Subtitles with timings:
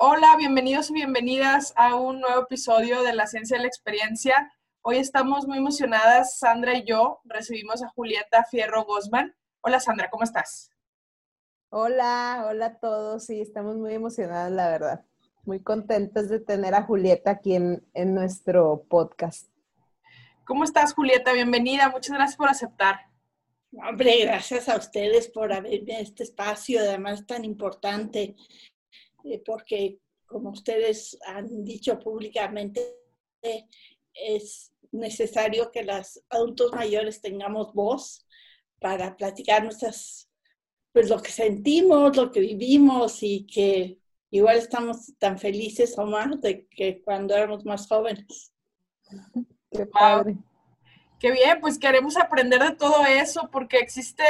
[0.00, 4.52] Hola, bienvenidos y bienvenidas a un nuevo episodio de La Ciencia de la Experiencia.
[4.80, 7.20] Hoy estamos muy emocionadas, Sandra y yo.
[7.24, 9.34] Recibimos a Julieta Fierro Gosman.
[9.60, 10.70] Hola, Sandra, ¿cómo estás?
[11.70, 13.24] Hola, hola a todos.
[13.24, 15.04] Sí, estamos muy emocionadas, la verdad.
[15.42, 19.48] Muy contentas de tener a Julieta aquí en, en nuestro podcast.
[20.44, 21.32] ¿Cómo estás, Julieta?
[21.32, 21.88] Bienvenida.
[21.88, 23.00] Muchas gracias por aceptar.
[23.72, 28.36] Hombre, gracias a ustedes por abrirme este espacio, además tan importante
[29.44, 32.96] porque como ustedes han dicho públicamente,
[34.14, 38.26] es necesario que los adultos mayores tengamos voz
[38.80, 40.30] para platicar nuestras,
[40.92, 43.98] pues lo que sentimos, lo que vivimos y que
[44.30, 48.52] igual estamos tan felices o más de que cuando éramos más jóvenes.
[49.70, 50.36] Qué padre.
[51.18, 54.22] Qué bien, pues queremos aprender de todo eso porque existe,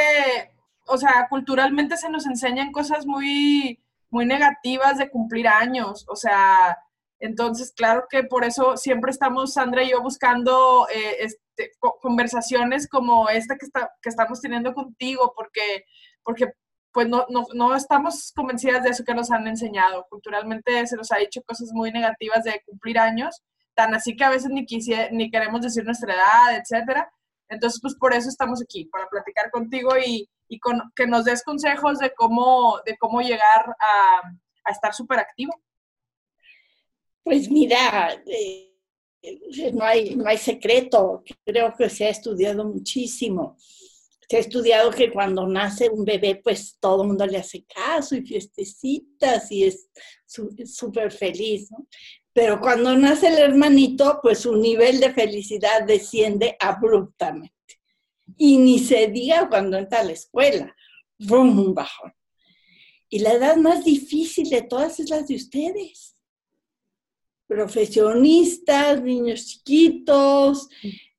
[0.86, 3.78] o sea, culturalmente se nos enseñan cosas muy,
[4.10, 6.78] muy negativas de cumplir años, o sea,
[7.20, 13.28] entonces claro que por eso siempre estamos, Sandra y yo, buscando eh, este, conversaciones como
[13.28, 15.84] esta que, está, que estamos teniendo contigo, porque,
[16.22, 16.52] porque
[16.92, 20.06] pues no, no, no, estamos convencidas de eso que nos han enseñado.
[20.08, 23.42] Culturalmente se nos ha dicho cosas muy negativas de cumplir años,
[23.74, 24.66] tan así que a veces ni,
[25.12, 27.10] ni queremos decir nuestra edad, etcétera.
[27.48, 30.28] Entonces, pues por eso estamos aquí, para platicar contigo y,
[30.96, 32.80] que nos des consejos de cómo,
[33.20, 33.66] llegar
[34.64, 35.52] a, estar súper activo.
[37.22, 38.74] Pues mira, eh,
[39.74, 43.56] no, hay, no hay secreto, creo que se ha estudiado muchísimo.
[44.28, 48.14] Se ha estudiado que cuando nace un bebé, pues todo el mundo le hace caso
[48.14, 49.88] y fiestecitas y es
[50.26, 51.70] súper feliz.
[52.32, 57.54] Pero cuando nace el hermanito, pues su nivel de felicidad desciende abruptamente.
[58.36, 60.74] Y ni se diga cuando entra a la escuela,
[61.18, 61.58] ¡bum!
[61.58, 62.12] un bajón.
[63.08, 66.16] Y la edad más difícil de todas es la de ustedes.
[67.46, 70.68] Profesionistas, niños chiquitos,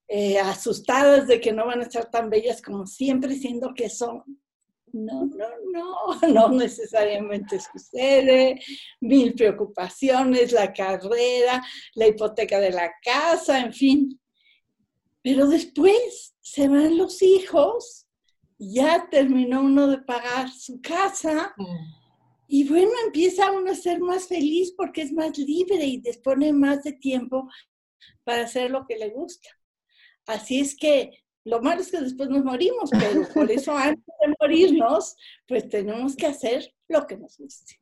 [0.07, 4.23] eh, asustadas de que no van a estar tan bellas como siempre, siendo que son.
[4.93, 8.59] No, no, no, no necesariamente sucede.
[9.01, 11.63] Mil preocupaciones, la carrera,
[11.95, 14.19] la hipoteca de la casa, en fin.
[15.21, 18.07] Pero después se van los hijos,
[18.57, 21.65] ya terminó uno de pagar su casa mm.
[22.47, 26.83] y bueno, empieza uno a ser más feliz porque es más libre y dispone más
[26.83, 27.47] de tiempo
[28.23, 29.49] para hacer lo que le gusta.
[30.25, 31.11] Así es que
[31.49, 35.15] lo malo es que después nos morimos, pero por eso antes de morirnos,
[35.47, 37.81] pues tenemos que hacer lo que nos guste.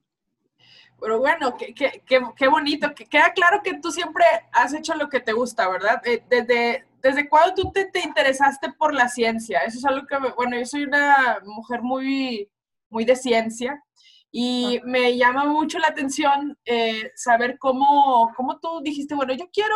[0.99, 2.01] Pero bueno, qué, qué,
[2.35, 2.95] qué, bonito.
[2.95, 6.01] Que queda claro que tú siempre has hecho lo que te gusta, ¿verdad?
[6.05, 9.59] Eh, desde, ¿Desde cuándo tú te, te, interesaste por la ciencia?
[9.59, 12.49] Eso es algo que, bueno, yo soy una mujer muy,
[12.89, 13.83] muy de ciencia
[14.31, 19.75] y me llama mucho la atención eh, saber cómo, cómo tú dijiste, bueno, yo quiero,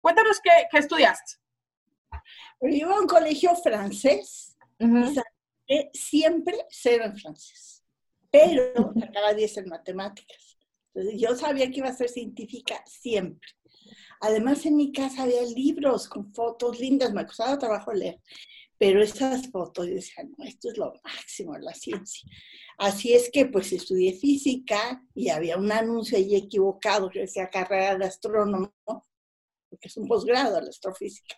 [0.00, 1.38] cuéntanos qué, qué estudiaste.
[2.60, 4.56] Yo iba a un colegio francés
[5.66, 7.84] y siempre cero en francés,
[8.30, 10.58] pero sacaba 10 en matemáticas.
[10.94, 13.48] Entonces yo sabía que iba a ser científica siempre.
[14.20, 18.20] Además, en mi casa había libros con fotos lindas, me costaba trabajo leer,
[18.76, 22.28] pero esas fotos, yo decía, no, esto es lo máximo de la ciencia.
[22.78, 27.96] Así es que pues estudié física y había un anuncio ahí equivocado que decía carrera
[27.96, 28.72] de astrónomo,
[29.68, 31.36] porque es un posgrado la astrofísica.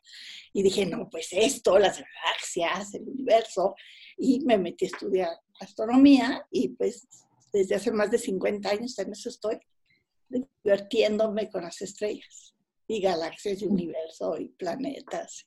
[0.52, 3.74] Y dije, no, pues esto, las galaxias, el universo,
[4.16, 5.30] y me metí a estudiar
[5.60, 7.06] astronomía y pues
[7.52, 9.58] desde hace más de 50 años en eso estoy,
[10.28, 12.54] divirtiéndome con las estrellas
[12.86, 15.46] y galaxias y universo y planetas,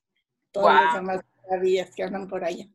[0.51, 2.65] todas las demás maravillas que andan por allá.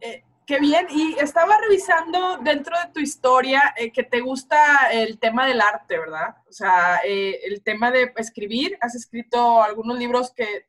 [0.00, 5.16] Eh, qué bien, y estaba revisando dentro de tu historia eh, que te gusta el
[5.20, 6.38] tema del arte, ¿verdad?
[6.48, 10.66] O sea, eh, el tema de escribir, has escrito algunos libros que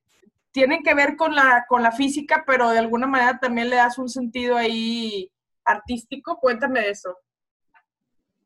[0.52, 3.98] tienen que ver con la, con la física, pero de alguna manera también le das
[3.98, 5.32] un sentido ahí
[5.66, 6.38] artístico.
[6.38, 7.18] Cuéntame de eso.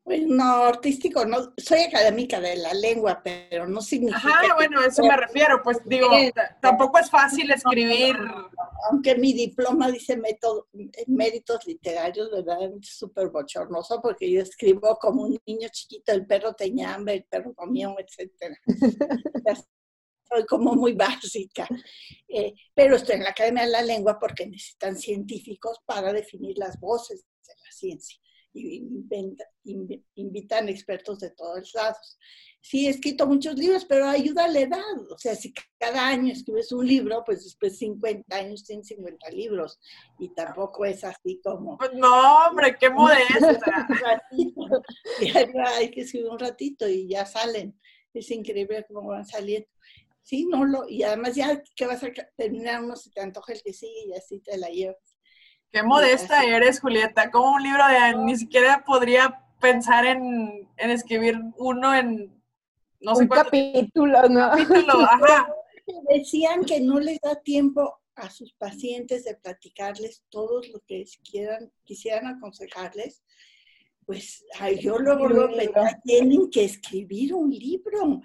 [0.06, 4.18] Pues no, artístico, no, soy académica de la lengua, pero no significa.
[4.18, 6.08] Ajá, bueno, a eso me refiero, pues digo,
[6.62, 8.14] tampoco es fácil escribir.
[8.88, 10.68] Aunque mi diploma dice método,
[11.08, 12.56] méritos literarios, ¿verdad?
[12.62, 17.24] Es súper bochornoso porque yo escribo como un niño chiquito, el perro tenía hambre, el
[17.24, 18.56] perro comió, etc.
[20.30, 21.66] soy como muy básica.
[22.28, 26.78] Eh, pero estoy en la Academia de la Lengua porque necesitan científicos para definir las
[26.78, 28.20] voces de la ciencia
[30.14, 32.18] invitan expertos de todos lados.
[32.68, 35.12] Sí, he escrito muchos libros, pero ayuda a la edad.
[35.12, 39.78] O sea, si cada año escribes un libro, pues después 50 años tienes 50 libros.
[40.18, 41.78] Y tampoco es así como...
[41.78, 43.86] Pues no, hombre, qué modesta.
[45.76, 47.78] hay que escribir un ratito y ya salen.
[48.12, 49.68] Es increíble cómo van saliendo.
[50.22, 50.88] Sí, no lo...
[50.88, 54.12] Y además ya que vas a terminar uno, si te antoja el que sigue y
[54.14, 55.15] así te la llevas.
[55.76, 57.30] Qué modesta eres, Julieta.
[57.30, 58.24] Como un libro de...
[58.24, 62.34] Ni siquiera podría pensar en, en escribir uno en
[62.98, 64.52] no sé un capítulo, ¿no?
[66.08, 71.70] Decían que no les da tiempo a sus pacientes de platicarles todo lo que quieran,
[71.84, 73.22] quisieran aconsejarles,
[74.06, 74.46] pues
[74.80, 75.50] yo luego lo
[76.04, 78.22] tienen que escribir un libro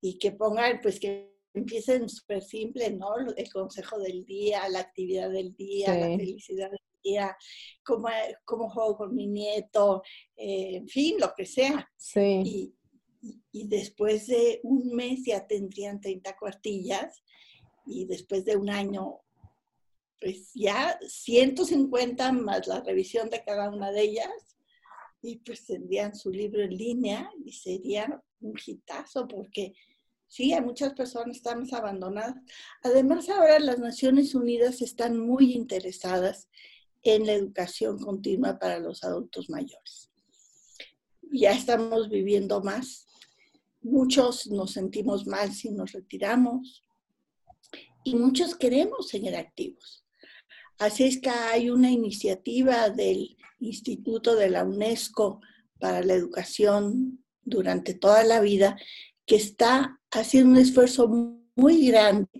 [0.00, 3.14] y que pongan, pues que empiecen súper simple, ¿no?
[3.36, 7.36] El consejo del día, la actividad del día, la felicidad del día,
[7.84, 8.08] cómo,
[8.44, 10.02] cómo juego con mi nieto,
[10.36, 11.88] eh, en fin, lo que sea.
[11.96, 12.74] Sí
[13.52, 17.22] y después de un mes ya tendrían 30 cuartillas
[17.86, 19.20] y después de un año,
[20.20, 24.56] pues ya 150 más la revisión de cada una de ellas
[25.22, 29.74] y pues tendrían su libro en línea y sería un hitazo porque
[30.28, 32.36] sí, hay muchas personas estamos abandonadas.
[32.82, 36.48] Además, ahora las Naciones Unidas están muy interesadas
[37.04, 40.10] en la educación continua para los adultos mayores.
[41.30, 43.06] Ya estamos viviendo más
[43.84, 46.82] Muchos nos sentimos mal si nos retiramos
[48.02, 50.06] y muchos queremos seguir activos.
[50.78, 55.42] Así es que hay una iniciativa del Instituto de la UNESCO
[55.78, 58.74] para la Educación durante toda la vida
[59.26, 61.06] que está haciendo un esfuerzo
[61.54, 62.30] muy grande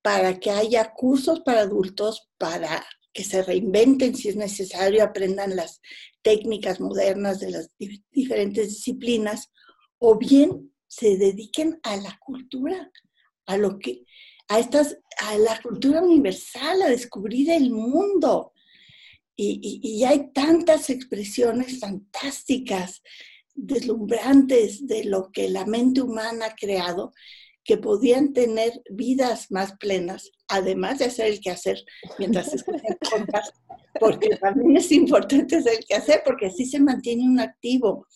[0.00, 5.80] para que haya cursos para adultos, para que se reinventen si es necesario, aprendan las
[6.20, 7.70] técnicas modernas de las
[8.10, 9.52] diferentes disciplinas,
[9.98, 12.90] o bien se dediquen a la cultura,
[13.46, 14.04] a lo que,
[14.48, 18.52] a estas, a la cultura universal, a descubrir el mundo.
[19.36, 23.02] Y, y, hay tantas expresiones fantásticas,
[23.54, 27.12] deslumbrantes de lo que la mente humana ha creado,
[27.64, 31.78] que podían tener vidas más plenas, además de hacer el quehacer
[32.18, 32.96] mientras escuchan
[34.00, 38.06] porque también es importante hacer el quehacer, porque así se mantiene un activo.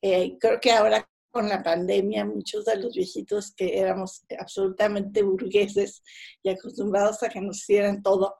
[0.00, 6.02] Eh, creo que ahora con la pandemia, muchos de los viejitos que éramos absolutamente burgueses
[6.42, 8.36] y acostumbrados a que nos hicieran todo,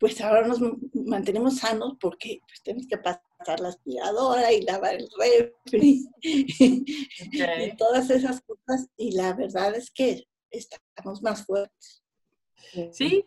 [0.00, 0.60] pues ahora nos
[0.94, 8.10] mantenemos sanos porque pues, tenemos que pasar la aspiradora y lavar el refri y todas
[8.10, 8.88] esas cosas.
[8.96, 12.02] Y la verdad es que estamos más fuertes.
[12.92, 13.24] Sí,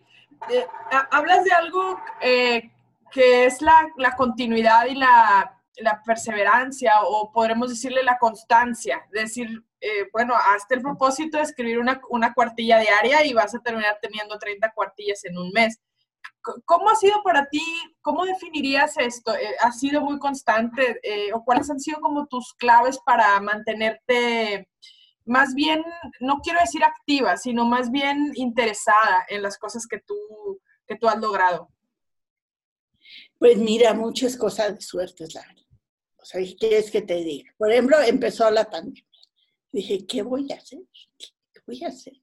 [0.52, 0.68] eh,
[1.12, 2.72] hablas de algo eh,
[3.12, 9.64] que es la, la continuidad y la la perseverancia o podremos decirle la constancia, decir,
[9.82, 13.98] eh, bueno, hasta el propósito de escribir una, una, cuartilla diaria y vas a terminar
[14.02, 15.80] teniendo 30 cuartillas en un mes.
[16.66, 17.64] ¿Cómo ha sido para ti?
[18.02, 19.34] ¿Cómo definirías esto?
[19.34, 21.00] Eh, ¿Ha sido muy constante?
[21.04, 24.68] Eh, ¿O cuáles han sido como tus claves para mantenerte
[25.26, 25.84] más bien,
[26.20, 30.16] no quiero decir activa, sino más bien interesada en las cosas que tú,
[30.86, 31.70] que tú has logrado?
[33.40, 35.46] Pues mira, muchas cosas de suerte, la.
[36.18, 37.54] O sea, ¿qué quieres que te diga?
[37.58, 39.04] Por ejemplo, empezó la pandemia.
[39.72, 40.80] Dije, ¿qué voy a hacer?
[41.18, 42.14] ¿Qué voy a hacer?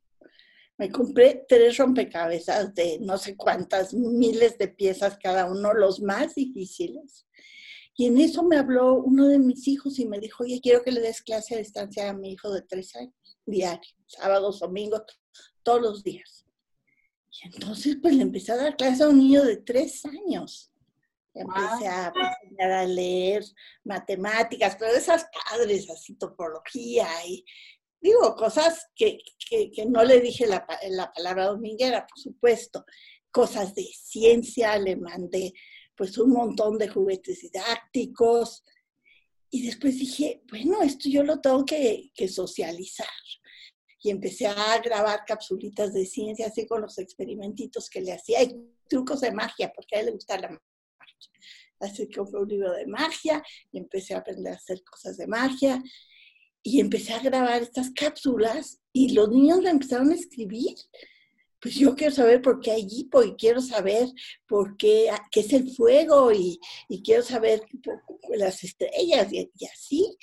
[0.81, 6.35] Me compré tres rompecabezas de no sé cuántas miles de piezas cada uno, los más
[6.35, 7.27] difíciles.
[7.95, 10.91] Y en eso me habló uno de mis hijos y me dijo, oye, quiero que
[10.91, 13.13] le des clase a distancia a mi hijo de tres años,
[13.45, 15.03] diario, sábados, domingos,
[15.63, 16.47] todos los días.
[17.31, 20.73] Y entonces, pues le empecé a dar clase a un niño de tres años.
[21.35, 22.11] Empecé a
[22.43, 23.45] enseñar a leer
[23.85, 27.45] matemáticas, pero esas padres, así topología y
[28.01, 29.19] digo, cosas que,
[29.89, 32.85] no le dije la, la, palabra dominguera, por supuesto,
[33.31, 35.53] cosas de ciencia, le mandé
[35.95, 38.65] pues un montón de juguetes didácticos.
[39.51, 43.07] Y después dije, bueno, esto yo lo tengo que, que socializar.
[44.03, 48.57] Y empecé a grabar capsulitas de ciencia, así con los experimentitos que le hacía, y
[48.89, 50.59] trucos de magia, porque a él le gusta la
[51.81, 53.43] Así que compré un libro de magia
[53.73, 55.83] y empecé a aprender a hacer cosas de magia
[56.63, 60.75] y empecé a grabar estas cápsulas y los niños me empezaron a escribir.
[61.61, 64.09] Pues yo quiero saber por qué hay hipo y quiero saber
[64.47, 66.59] por qué, qué es el fuego y,
[67.05, 67.63] quiero saber
[68.35, 70.17] las estrellas y, y así.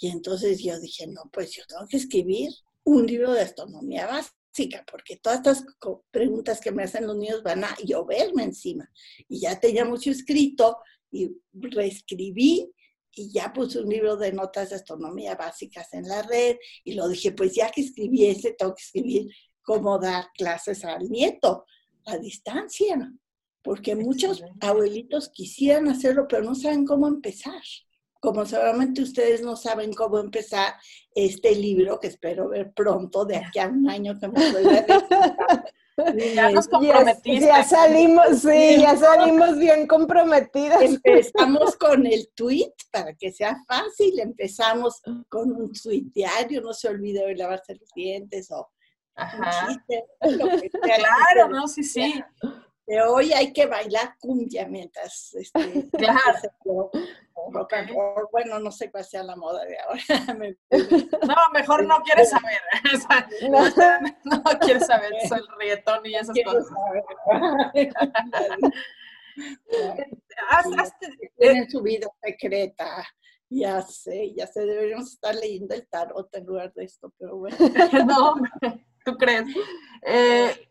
[0.00, 2.50] Y entonces yo dije, no, pues yo tengo que escribir
[2.82, 5.64] un libro de astronomía básica porque todas estas
[6.10, 8.90] preguntas que me hacen los niños van a lloverme encima.
[9.28, 10.78] Y ya tenía mucho escrito
[11.10, 12.70] y reescribí
[13.16, 17.08] y ya puse un libro de notas de astronomía básicas en la red y lo
[17.08, 19.30] dije, pues ya que escribí ese, tengo que escribir
[19.62, 21.64] cómo dar clases al nieto
[22.06, 23.12] a distancia,
[23.62, 27.62] porque muchos abuelitos quisieran hacerlo, pero no saben cómo empezar.
[28.20, 30.74] Como seguramente ustedes no saben cómo empezar
[31.14, 34.86] este libro, que espero ver pronto, de aquí a un año que me pueda
[36.34, 37.46] Ya nos comprometiste.
[37.46, 40.82] Ya, salimos, sí, ya salimos bien comprometidas.
[40.82, 44.18] Empezamos con el tweet para que sea fácil.
[44.18, 48.68] Empezamos con un tweet diario, no se olvide de lavarse los dientes o
[49.16, 49.68] Ajá.
[50.82, 52.22] claro, no, sí, sí.
[52.86, 56.90] De hoy hay que bailar cumbia mientras este, claro.
[58.30, 60.02] Bueno, no sé cuál sea la moda de ahora.
[61.28, 62.60] no, mejor no quieres saber.
[64.24, 66.66] no, quieres saber eso, el reggaetón y esas cosas.
[71.36, 73.06] Tienen su vida secreta.
[73.50, 77.56] Ya sé, ya sé, deberíamos estar leyendo el tarot en lugar de esto, pero bueno.
[78.06, 78.34] no,
[79.04, 79.44] ¿tú crees?
[80.02, 80.68] Eh,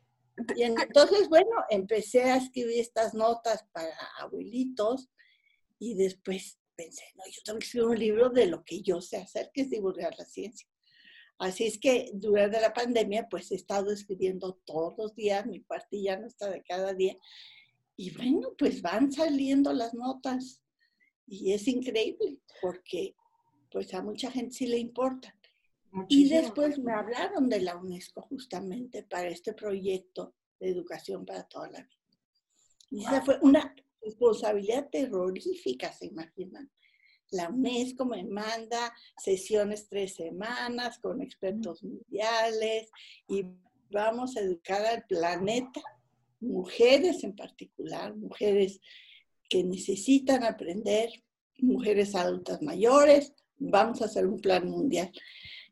[0.56, 5.10] y entonces, bueno, empecé a escribir estas notas para abuelitos
[5.80, 9.18] y después pensé, no, yo tengo que escribir un libro de lo que yo sé
[9.18, 10.68] hacer, que es divulgar la ciencia.
[11.38, 16.18] Así es que durante la pandemia, pues he estado escribiendo todos los días, mi partilla
[16.18, 17.18] no está de cada día.
[17.96, 20.62] Y bueno, pues van saliendo las notas.
[21.28, 23.16] Y es increíble, porque
[23.72, 25.36] pues a mucha gente sí le importa.
[26.08, 31.70] Y después me hablaron de la UNESCO justamente para este proyecto de educación para toda
[31.70, 32.00] la vida.
[32.90, 36.70] Y esa fue una responsabilidad terrorífica, se imaginan.
[37.32, 42.90] La UNESCO me manda sesiones tres semanas con expertos mundiales
[43.28, 43.46] y
[43.90, 45.82] vamos a educar al planeta,
[46.40, 48.80] mujeres en particular, mujeres
[49.50, 51.10] que necesitan aprender,
[51.58, 55.12] mujeres adultas mayores, vamos a hacer un plan mundial.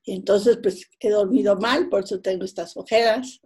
[0.06, 3.40] Entonces, pues he dormido mal, por eso tengo estas ojeras,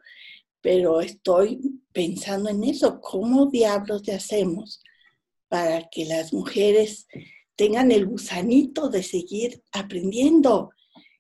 [0.65, 1.60] pero estoy
[1.93, 4.81] pensando en eso, ¿cómo diablos le hacemos
[5.48, 7.05] para que las mujeres
[7.55, 10.72] tengan el gusanito de seguir aprendiendo,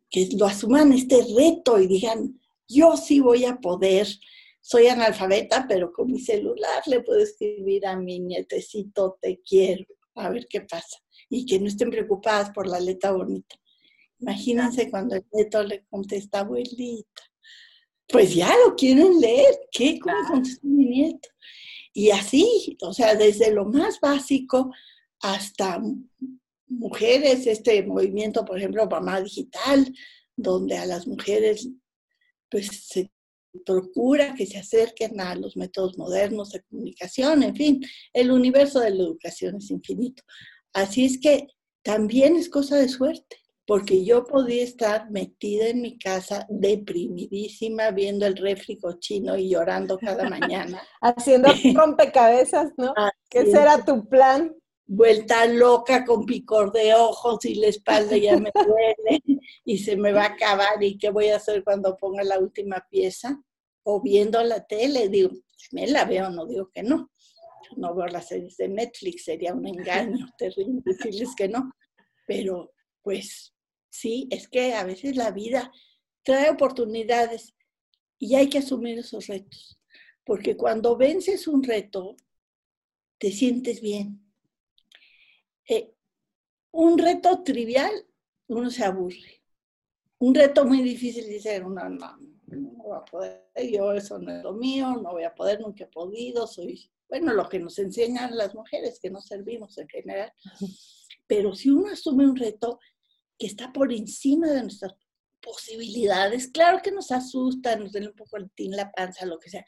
[0.09, 4.07] que lo asuman este reto y digan, yo sí voy a poder,
[4.61, 9.85] soy analfabeta, pero con mi celular le puedo escribir a mi nietecito, te quiero,
[10.15, 10.97] a ver qué pasa,
[11.29, 13.55] y que no estén preocupadas por la letra bonita.
[14.17, 17.21] Imagínense cuando el nieto le contesta, abuelita,
[18.07, 19.99] pues ya lo quieren leer, ¿qué?
[19.99, 21.29] ¿Cómo contesta mi nieto?
[21.93, 24.71] Y así, o sea, desde lo más básico
[25.21, 25.81] hasta
[26.67, 29.93] mujeres, este movimiento, por ejemplo, Mamá Digital,
[30.35, 31.69] donde a las mujeres
[32.49, 33.11] pues se
[33.65, 38.91] procura que se acerquen a los métodos modernos de comunicación, en fin, el universo de
[38.91, 40.23] la educación es infinito.
[40.73, 41.47] Así es que
[41.81, 48.25] también es cosa de suerte porque yo podía estar metida en mi casa deprimidísima viendo
[48.27, 50.81] el refri chino y llorando cada mañana.
[51.01, 52.93] Haciendo rompecabezas, ¿no?
[53.29, 54.55] ¿Qué será tu plan?
[54.87, 59.23] Vuelta loca con picor de ojos y la espalda ya me duele
[59.63, 62.85] y se me va a acabar y qué voy a hacer cuando ponga la última
[62.91, 63.41] pieza
[63.81, 65.31] o viendo la tele, digo,
[65.71, 67.09] me la veo, no digo que no.
[67.77, 71.71] No veo las series de Netflix, sería un engaño terrible decirles que no,
[72.27, 73.54] pero pues
[73.95, 75.71] Sí, es que a veces la vida
[76.21, 77.55] trae oportunidades
[78.19, 79.79] y hay que asumir esos retos,
[80.25, 82.17] porque cuando vences un reto,
[83.17, 84.21] te sientes bien.
[85.69, 85.93] Eh,
[86.71, 87.93] un reto trivial,
[88.47, 89.41] uno se aburre.
[90.19, 94.43] Un reto muy difícil, dice uno, no, no voy a poder, yo eso no es
[94.43, 98.35] lo mío, no voy a poder, nunca he podido, soy, bueno, lo que nos enseñan
[98.35, 100.33] las mujeres, que no servimos en general.
[101.27, 102.79] Pero si uno asume un reto,
[103.37, 104.93] que está por encima de nuestras
[105.41, 106.47] posibilidades.
[106.47, 109.65] Claro que nos asusta, nos duele un poco el tin, la panza, lo que sea,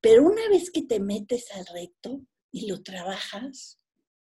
[0.00, 2.20] pero una vez que te metes al reto
[2.52, 3.80] y lo trabajas,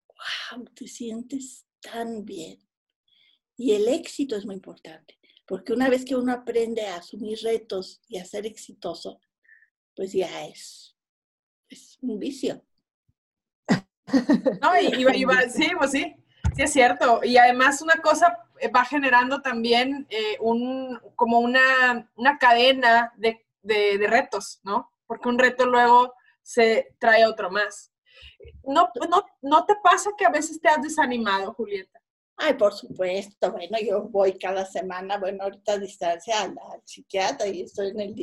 [0.07, 2.59] wow, te sientes tan bien.
[3.57, 8.01] Y el éxito es muy importante, porque una vez que uno aprende a asumir retos
[8.07, 9.19] y a ser exitoso,
[9.95, 10.95] pues ya es,
[11.69, 12.65] es un vicio.
[14.61, 14.71] No,
[15.51, 16.15] sí, pues sí,
[16.55, 17.21] sí es cierto.
[17.23, 22.09] Y además una cosa va generando también eh, un, como una,
[22.39, 23.41] cadena de,
[24.07, 24.91] retos, ¿no?
[25.07, 27.91] Porque un reto luego se trae otro más.
[28.63, 31.99] No, no, ¿No te pasa que a veces te has desanimado, Julieta?
[32.37, 33.51] Ay, por supuesto.
[33.51, 38.15] Bueno, yo voy cada semana, bueno, ahorita a distancia al, psiquiatra y estoy en el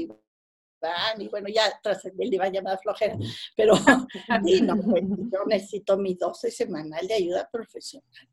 [1.18, 3.16] y bueno, ya tras el le iba a llamar flojera,
[3.56, 3.74] pero
[4.44, 8.28] sí, no, pues, yo necesito mi dosis semanal de ayuda profesional.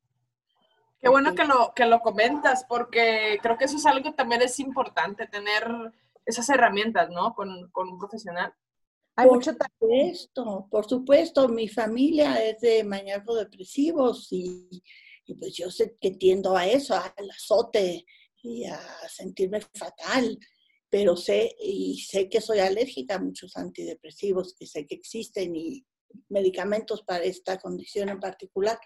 [0.99, 4.41] Qué bueno que lo, que lo comentas, porque creo que eso es algo que también
[4.41, 5.63] es importante, tener
[6.25, 7.33] esas herramientas, ¿no?
[7.33, 8.53] Con, con un profesional.
[9.15, 14.69] Hay por mucho supuesto, por supuesto, mi familia es de maníacos depresivos y,
[15.25, 18.05] y, pues yo sé que tiendo a eso, al azote
[18.41, 20.37] y a sentirme fatal,
[20.89, 25.85] pero sé y sé que soy alérgica a muchos antidepresivos, que sé que existen y
[26.29, 28.79] medicamentos para esta condición en particular.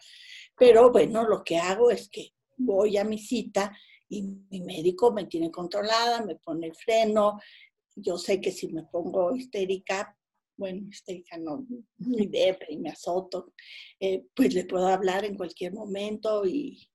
[0.57, 3.75] Pero bueno, lo que hago es que voy a mi cita
[4.09, 7.39] y mi médico me tiene controlada, me pone el freno.
[7.95, 10.17] Yo sé que si me pongo histérica,
[10.55, 11.65] bueno, histérica no,
[11.97, 13.53] ni depre y me azoto,
[13.99, 16.87] eh, pues le puedo hablar en cualquier momento y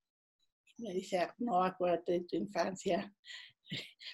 [0.78, 3.12] me dice, ah, no, acuérdate de tu infancia,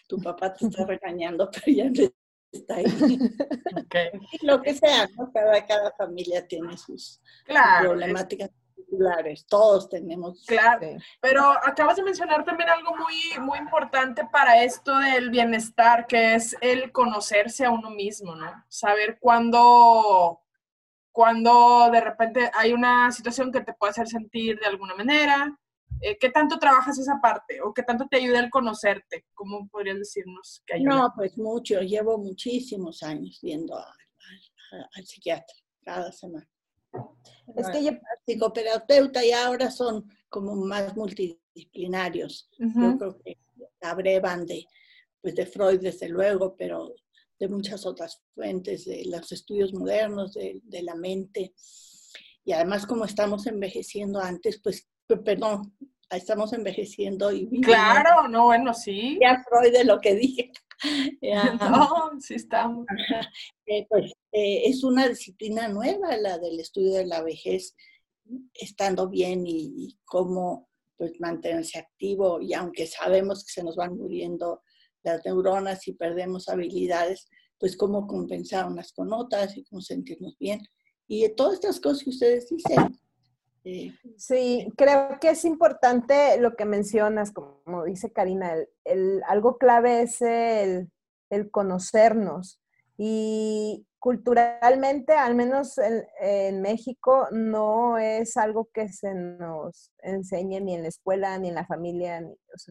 [0.08, 2.13] tu papá te está regañando, pero ya no
[2.58, 2.84] está ahí.
[4.42, 5.30] Lo que sea, ¿no?
[5.32, 7.20] cada, cada familia tiene sus
[7.80, 8.50] problemáticas
[9.48, 10.44] todos tenemos.
[10.46, 10.88] Claro,
[11.20, 16.56] pero acabas de mencionar también algo muy, muy importante para esto del bienestar, que es
[16.60, 18.64] el conocerse a uno mismo, ¿no?
[18.68, 20.40] Saber cuándo,
[21.12, 25.58] cuando de repente hay una situación que te puede hacer sentir de alguna manera.
[26.00, 29.26] Eh, ¿Qué tanto trabajas esa parte o qué tanto te ayuda el conocerte?
[29.34, 30.94] ¿Cómo podrías decirnos que ayuda?
[30.94, 31.80] No, pues mucho.
[31.80, 36.48] Llevo muchísimos años viendo al psiquiatra cada semana.
[37.56, 37.90] Es que yo,
[38.26, 42.48] psicoterapeuta y ahora son como más multidisciplinarios.
[42.58, 43.38] Yo creo que
[43.80, 44.66] abrevan de,
[45.20, 46.94] pues de Freud, desde luego, pero
[47.38, 51.54] de muchas otras fuentes, de los estudios modernos, de, de la mente.
[52.44, 54.88] Y además, como estamos envejeciendo antes, pues,
[55.24, 55.74] perdón,
[56.10, 57.48] estamos envejeciendo y...
[57.60, 59.18] Claro, no, bueno, sí.
[59.20, 60.52] Ya Freud de lo que dije.
[61.60, 62.86] no, sí estamos.
[63.66, 67.74] Eh, pues eh, es una disciplina nueva la del estudio de la vejez,
[68.54, 72.40] estando bien y, cómo pues, mantenerse activo.
[72.40, 74.62] Y aunque sabemos que se nos van muriendo
[75.02, 80.60] las neuronas y perdemos habilidades, pues cómo compensar unas con otras y cómo sentirnos bien.
[81.06, 82.98] Y todas estas cosas que ustedes dicen.
[84.18, 88.54] Sí, creo que es importante lo que mencionas, como dice Karina,
[89.26, 90.90] algo clave es el,
[91.30, 92.60] el conocernos.
[92.96, 100.82] Y culturalmente, al menos en, México, no es algo que se nos enseñe ni en
[100.82, 102.22] la escuela, ni en la familia,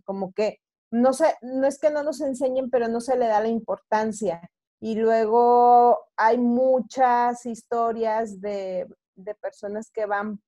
[0.06, 0.60] como que
[0.92, 4.48] no, sé, no es que no nos enseñen, pero no se le da la importancia.
[4.80, 10.40] Y luego hay muchas historias de, de personas que van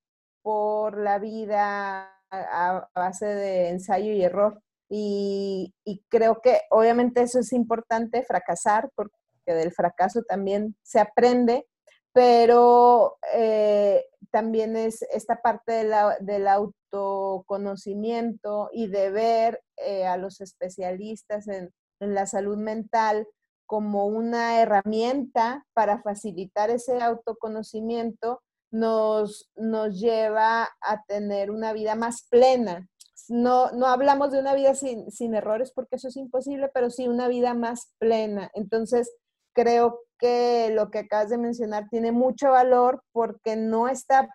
[0.45, 4.62] por la vida a base de ensayo y error.
[4.88, 5.73] Y,
[6.10, 11.65] creo que obviamente eso es importante, fracasar, porque que del fracaso también se aprende,
[12.13, 21.47] pero eh, también es esta parte del autoconocimiento y de ver eh, a los especialistas
[21.47, 23.27] en, la salud mental
[23.65, 28.43] como una herramienta para facilitar ese autoconocimiento,
[28.75, 32.88] nos, nos lleva a tener una vida más plena.
[33.29, 37.07] No, no hablamos de una vida sin, sin errores porque eso es imposible, pero sí
[37.07, 38.51] una vida más plena.
[38.53, 39.09] Entonces,
[39.53, 44.29] creo que lo que acabas de mencionar tiene mucho valor porque no está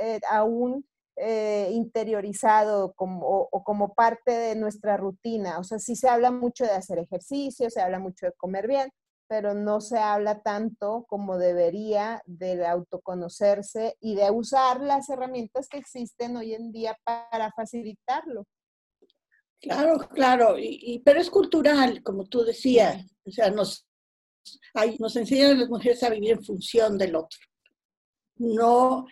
[0.00, 5.58] eh, aún eh, interiorizado como, o, como parte de nuestra rutina.
[5.58, 8.90] O sea, sí se habla mucho de hacer ejercicio, se habla mucho de comer bien,
[9.32, 15.78] pero no se habla tanto como debería de autoconocerse y de usar las herramientas que
[15.78, 18.44] existen hoy en día para facilitarlo.
[19.58, 20.56] Claro, claro,
[21.02, 23.06] pero es cultural, como tú decías.
[23.24, 23.86] O sea, nos
[24.98, 27.40] nos enseñan a las mujeres a vivir en función del otro.
[28.36, 29.06] No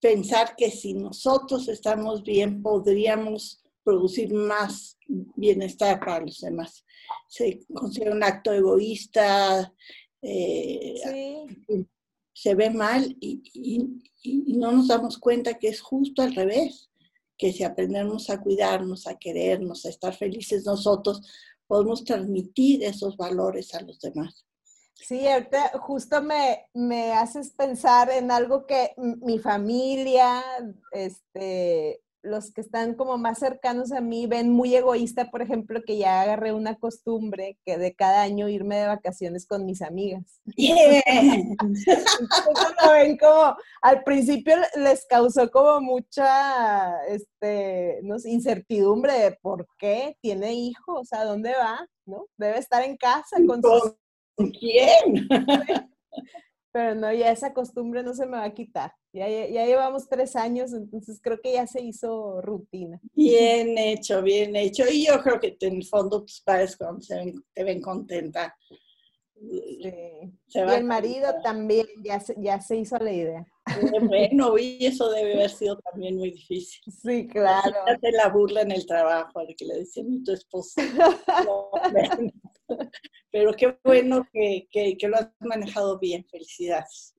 [0.00, 6.84] pensar que si nosotros estamos bien, podríamos producir más bienestar para los demás.
[7.28, 9.72] Se considera un acto egoísta,
[10.20, 10.96] eh,
[12.32, 13.40] se ve mal y,
[14.24, 16.90] y, no nos damos cuenta que es justo al revés,
[17.38, 21.20] que si aprendemos a cuidarnos, a querernos, a estar felices nosotros,
[21.68, 24.44] podemos transmitir esos valores a los demás.
[24.94, 30.42] Sí, ahorita justo me, me haces pensar en algo que mi familia,
[30.90, 35.98] este, los que están como más cercanos a mí ven muy egoísta, por ejemplo, que
[35.98, 40.40] ya agarré una costumbre que de cada año irme de vacaciones con mis amigas.
[42.92, 50.16] ven como, al principio les causó como mucha este, no sé, incertidumbre de por qué
[50.20, 52.26] tiene hijos, a dónde va, ¿no?
[52.36, 53.94] Debe estar en casa con sus
[54.36, 55.28] ¿Quién?
[56.76, 58.92] Pero no, ya esa costumbre no se me va a quitar.
[59.10, 63.00] Ya, ya, llevamos tres años, entonces creo que ya se hizo rutina.
[63.14, 64.84] Bien hecho, bien hecho.
[64.86, 68.54] Y yo creo que en el fondo tus padres cuando se ven, te ven contenta.
[69.38, 69.90] Sí.
[70.48, 73.46] y el marido también ya se, ya se hizo la idea.
[74.02, 76.82] Bueno, y eso debe haber sido también muy difícil.
[76.92, 77.74] Sí, claro.
[77.86, 80.82] Hacer la burla en el trabajo, de que le decían a tu esposa.
[83.30, 87.14] Pero qué bueno que, que, lo has manejado bien, felicidades,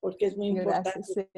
[0.00, 1.30] porque es muy importante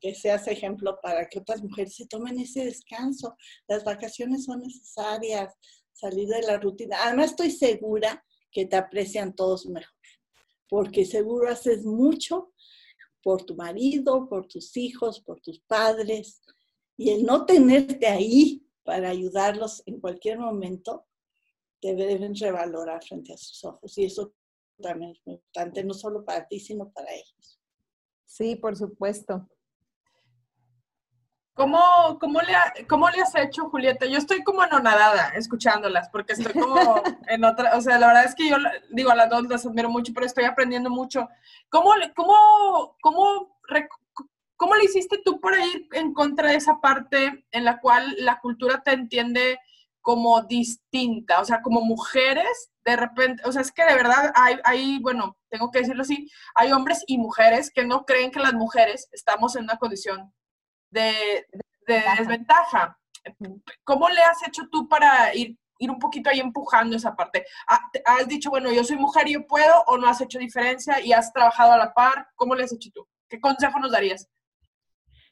[0.00, 3.36] que seas ejemplo para que otras mujeres se tomen ese descanso.
[3.66, 5.54] Las vacaciones son necesarias,
[5.92, 6.98] salir de la rutina.
[7.02, 9.94] Además estoy segura que te aprecian todos mejor,
[10.68, 12.52] porque seguro haces mucho
[13.22, 16.42] por tu marido, por tus hijos, por tus padres,
[16.96, 21.06] y el no tenerte ahí para ayudarlos en cualquier momento,
[21.92, 23.98] deben revalorar frente a sus ojos.
[23.98, 24.32] Y eso
[24.80, 27.60] también es muy importante, no solo para ti, sino para ellos.
[28.24, 29.48] Sí, por supuesto.
[31.54, 31.78] ¿Cómo,
[32.18, 34.06] cómo, le, ¿Cómo le has hecho, Julieta?
[34.06, 38.34] Yo estoy como anonadada escuchándolas, porque estoy como en otra, o sea, la verdad es
[38.34, 38.56] que yo,
[38.90, 41.28] digo, a las dos las admiro mucho, pero estoy aprendiendo mucho.
[41.68, 43.56] ¿Cómo, cómo, cómo,
[44.56, 48.40] cómo le hiciste tú para ir en contra de esa parte en la cual la
[48.40, 49.60] cultura te entiende
[50.04, 54.56] como distinta, o sea, como mujeres, de repente, o sea, es que de verdad hay,
[54.62, 58.52] hay, bueno, tengo que decirlo así, hay hombres y mujeres que no creen que las
[58.52, 60.30] mujeres estamos en una condición
[60.90, 61.46] de,
[61.86, 62.98] desventaja.
[63.82, 67.46] ¿Cómo le has hecho tú para ir, ir un poquito ahí empujando esa parte?
[67.66, 71.00] Ah, ¿Has dicho, bueno, yo soy mujer y yo puedo, o no has hecho diferencia
[71.00, 72.28] y has trabajado a la par?
[72.34, 73.08] ¿Cómo le has hecho tú?
[73.26, 74.28] ¿Qué consejo nos darías?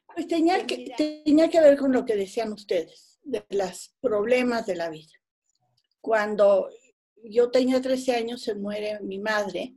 [0.07, 4.77] Pues tenía que, tenía que ver con lo que decían ustedes de los problemas de
[4.77, 5.13] la vida.
[6.01, 6.69] Cuando
[7.25, 9.75] yo tenía 13 años se muere mi madre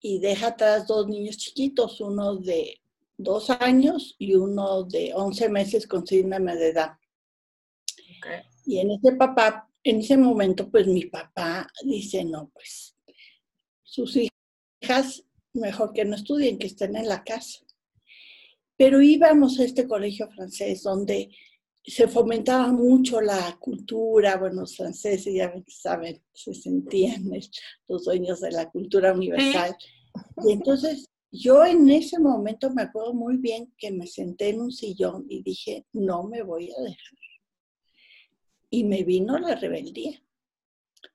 [0.00, 2.80] y deja atrás dos niños chiquitos, uno de
[3.16, 6.92] dos años y uno de 11 meses con síndrome de edad.
[8.64, 12.96] Y en ese papá, en ese momento, pues mi papá dice, no, pues
[13.82, 14.18] sus
[14.82, 17.60] hijas mejor que no estudien, que estén en la casa.
[18.76, 21.30] Pero íbamos a este colegio francés donde
[21.86, 27.30] se fomentaba mucho la cultura, bueno, los franceses ya saben, se sentían
[27.86, 29.76] los dueños de la cultura universal.
[30.44, 34.72] Y entonces yo en ese momento me acuerdo muy bien que me senté en un
[34.72, 37.18] sillón y dije, no me voy a dejar.
[38.68, 40.20] Y me vino la rebeldía.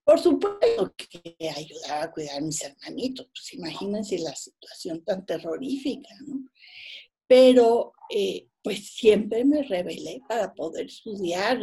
[0.05, 6.10] Por supuesto que ayudaba a cuidar a mis hermanitos, pues imagínense la situación tan terrorífica,
[6.25, 6.49] ¿no?
[7.27, 11.60] Pero eh, pues siempre me rebelé para poder estudiar.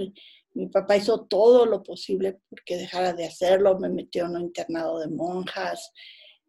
[0.55, 4.99] Mi papá hizo todo lo posible porque dejara de hacerlo, me metió en un internado
[4.99, 5.93] de monjas.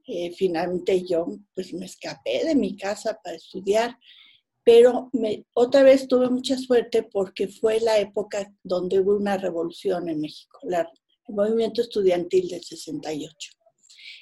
[0.08, 3.96] Eh, finalmente yo pues me escapé de mi casa para estudiar,
[4.64, 10.10] pero me, otra vez tuve mucha suerte porque fue la época donde hubo una revolución
[10.10, 10.88] en México, el
[11.28, 13.52] movimiento estudiantil del 68.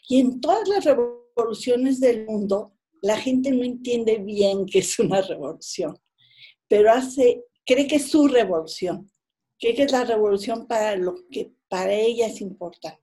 [0.09, 5.21] Y en todas las revoluciones del mundo, la gente no entiende bien qué es una
[5.21, 5.97] revolución
[6.67, 9.11] pero hace, cree que es su revolución,
[9.59, 13.01] cree que es la revolución para lo que para ella es importante.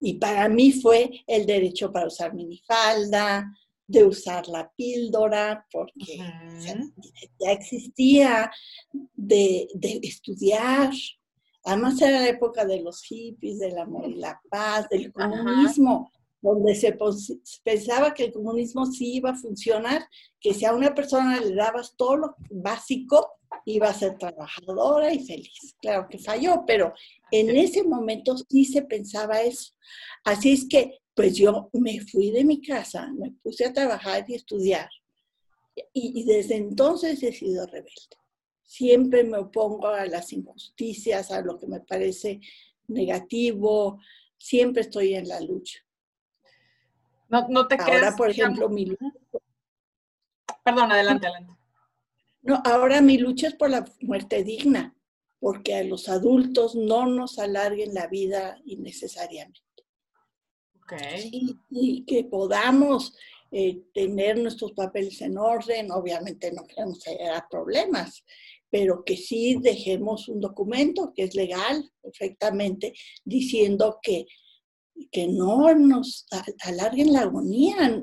[0.00, 3.52] Y para mí fue el derecho para usar minifalda,
[3.86, 6.16] de usar la píldora, porque
[7.38, 8.50] ya existía,
[9.14, 10.90] de, de, estudiar.
[11.64, 16.10] Además era la época de los hippies, del amor y la paz, del comunismo
[16.42, 16.96] donde se
[17.62, 20.06] pensaba que el comunismo sí iba a funcionar,
[20.40, 25.24] que si a una persona le dabas todo lo básico, iba a ser trabajadora y
[25.24, 25.76] feliz.
[25.80, 26.94] Claro que falló, pero
[27.30, 29.74] en ese momento sí se pensaba eso.
[30.24, 34.34] Así es que, pues yo me fui de mi casa, me puse a trabajar y
[34.34, 34.88] estudiar.
[35.92, 38.16] Y, y desde entonces he sido rebelde.
[38.62, 42.40] Siempre me opongo a las injusticias, a lo que me parece
[42.86, 43.98] negativo.
[44.38, 45.80] Siempre estoy en la lucha.
[47.30, 49.06] No, no te Ahora, por ejemplo, mi lucha.
[50.64, 51.52] Perdón, adelante, adelante.
[52.42, 54.96] No, ahora mi lucha es por la muerte digna,
[55.38, 59.60] porque a los adultos no nos alarguen la vida innecesariamente.
[60.82, 61.30] Okay.
[61.70, 63.16] Y, que podamos
[63.52, 68.24] eh, tener nuestros papeles en orden, obviamente no queremos generar problemas,
[68.70, 72.92] pero que sí dejemos un documento que es legal perfectamente
[73.24, 74.26] diciendo que
[75.10, 76.26] que no nos
[76.62, 78.02] alarguen la agonía.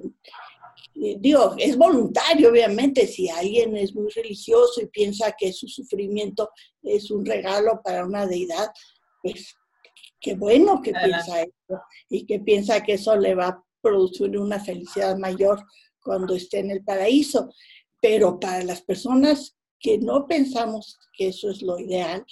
[0.96, 6.50] Eh, digo, es voluntario, obviamente, si alguien es muy religioso y piensa que su sufrimiento
[6.82, 8.70] es un regalo para una deidad,
[9.22, 9.56] pues
[10.20, 14.60] qué bueno que piensa eso y que piensa que eso le va a producir una
[14.60, 15.64] felicidad mayor
[16.02, 17.50] cuando esté en el paraíso.
[18.02, 22.26] Pero para las personas que no pensamos que eso es lo ideal,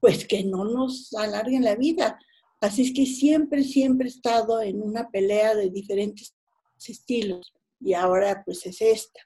[0.00, 2.18] pues que no nos alarguen la vida.
[2.62, 6.32] Así es que siempre, siempre he estado en una pelea de diferentes
[6.86, 9.20] estilos y ahora pues es esta.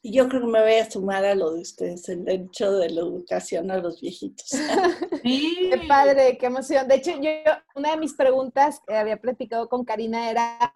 [0.00, 2.90] Y yo creo que me voy a sumar a lo de ustedes, el derecho de
[2.90, 4.46] la educación a los viejitos.
[5.24, 5.68] Sí.
[5.70, 6.86] Qué padre, qué emoción.
[6.86, 7.30] De hecho, yo,
[7.74, 10.72] una de mis preguntas que había platicado con Karina era,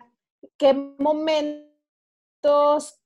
[0.58, 1.70] ¿qué momentos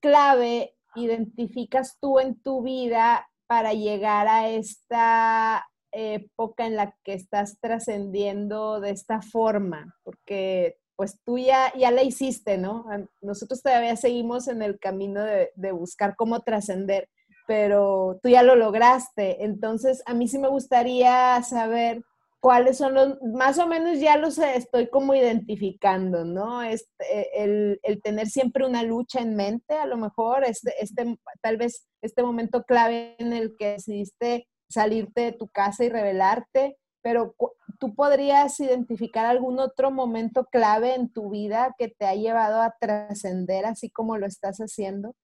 [0.01, 7.59] clave identificas tú en tu vida para llegar a esta época en la que estás
[7.61, 9.97] trascendiendo de esta forma?
[10.05, 12.87] Porque pues tú ya, ya la hiciste, ¿no?
[13.21, 17.09] Nosotros todavía seguimos en el camino de, buscar cómo trascender,
[17.47, 19.45] pero tú ya lo lograste.
[19.45, 22.03] Entonces, a mí sí me gustaría saber
[22.41, 26.63] cuáles son los, más o menos ya los estoy como identificando, ¿no?
[26.63, 31.59] Este, el, el, tener siempre una lucha en mente, a lo mejor, este, este, tal
[31.59, 37.35] vez este momento clave en el que decidiste salirte de tu casa y revelarte, pero
[37.79, 42.75] tú podrías identificar algún otro momento clave en tu vida que te ha llevado a
[42.81, 45.15] trascender así como lo estás haciendo.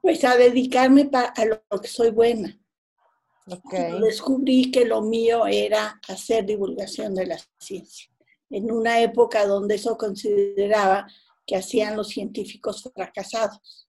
[0.00, 2.58] Pues a dedicarme a lo que soy buena.
[4.00, 8.10] Descubrí que lo mío era hacer divulgación de la ciencia.
[8.50, 11.06] En una época donde eso consideraba
[11.46, 13.87] que hacían los científicos fracasados.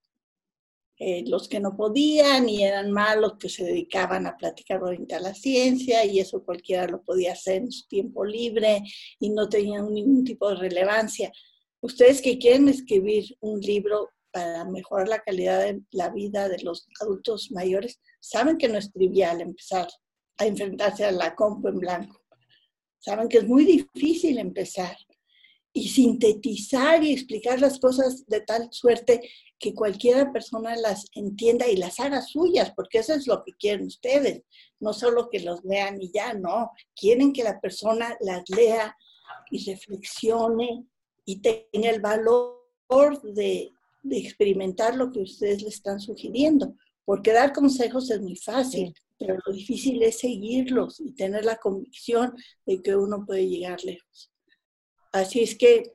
[1.02, 5.34] Eh, los que no podían y eran malos que se dedicaban a platicar a la
[5.34, 8.84] ciencia y eso cualquiera lo podía hacer en su tiempo libre
[9.18, 11.32] y no tenían ningún tipo de relevancia.
[11.80, 16.86] Ustedes que quieren escribir un libro para mejorar la calidad de la vida de los
[17.00, 19.88] adultos mayores, saben que no es trivial empezar
[20.38, 22.22] a enfrentarse a la compu en blanco.
[23.00, 24.98] Saben que es muy difícil empezar
[25.72, 29.22] y sintetizar y explicar las cosas de tal suerte
[29.60, 33.88] que cualquiera persona las entienda y las haga suyas, porque eso es lo que quieren
[33.88, 34.44] ustedes,
[34.80, 38.96] no solo que los lean y ya, no, quieren que la persona las lea
[39.52, 40.86] y reflexione
[41.26, 42.58] y tenga el valor
[43.24, 48.94] de, de experimentar lo que ustedes le están sugiriendo, porque dar consejos es muy fácil,
[49.18, 52.34] pero lo difícil es seguirlos y tener la convicción
[52.66, 54.32] de que uno puede llegar lejos.
[55.12, 55.92] Así es que,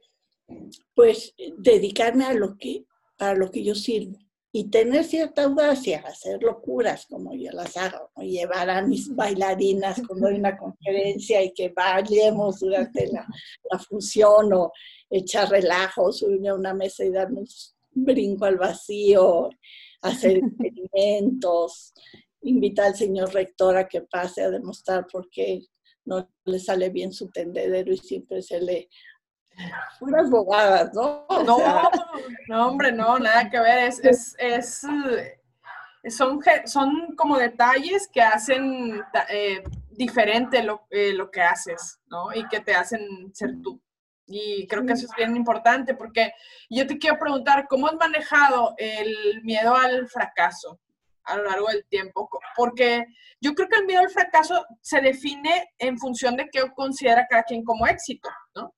[0.95, 2.85] pues, dedicarme a lo que
[3.17, 4.19] para lo que yo sirvo.
[4.53, 10.01] Y tener cierta audacia, hacer locuras como yo las hago, o llevar a mis bailarinas
[10.07, 13.27] cuando hay una conferencia y que bailemos durante la,
[13.71, 14.73] la función, o
[15.11, 17.47] echar relajo, subirme a una mesa y darme un
[17.95, 19.51] brinco al vacío,
[20.03, 21.93] hacer experimentos,
[22.43, 25.63] invitar al señor rector a que pase a demostrar por qué
[26.05, 28.89] no le sale bien su tendedero y siempre se le
[30.01, 31.27] unas bobadas, ¿no?
[31.45, 31.59] No,
[32.49, 33.89] no, hombre, no, nada que ver.
[33.89, 34.85] Es, es, es
[36.05, 42.33] eh, son, son como detalles que hacen eh, diferente lo, eh, lo que haces, ¿no?
[42.35, 43.81] Y que te hacen ser tú.
[44.27, 46.33] Y creo que eso es bien importante porque
[46.71, 50.81] yo te quiero preguntar, ¿cómo has manejado el miedo al fracaso
[51.25, 52.29] a lo largo del tiempo?
[52.57, 53.07] Porque
[53.41, 57.43] yo creo que el miedo al fracaso se define en función de qué considera cada
[57.43, 58.75] quien como éxito, ¿no?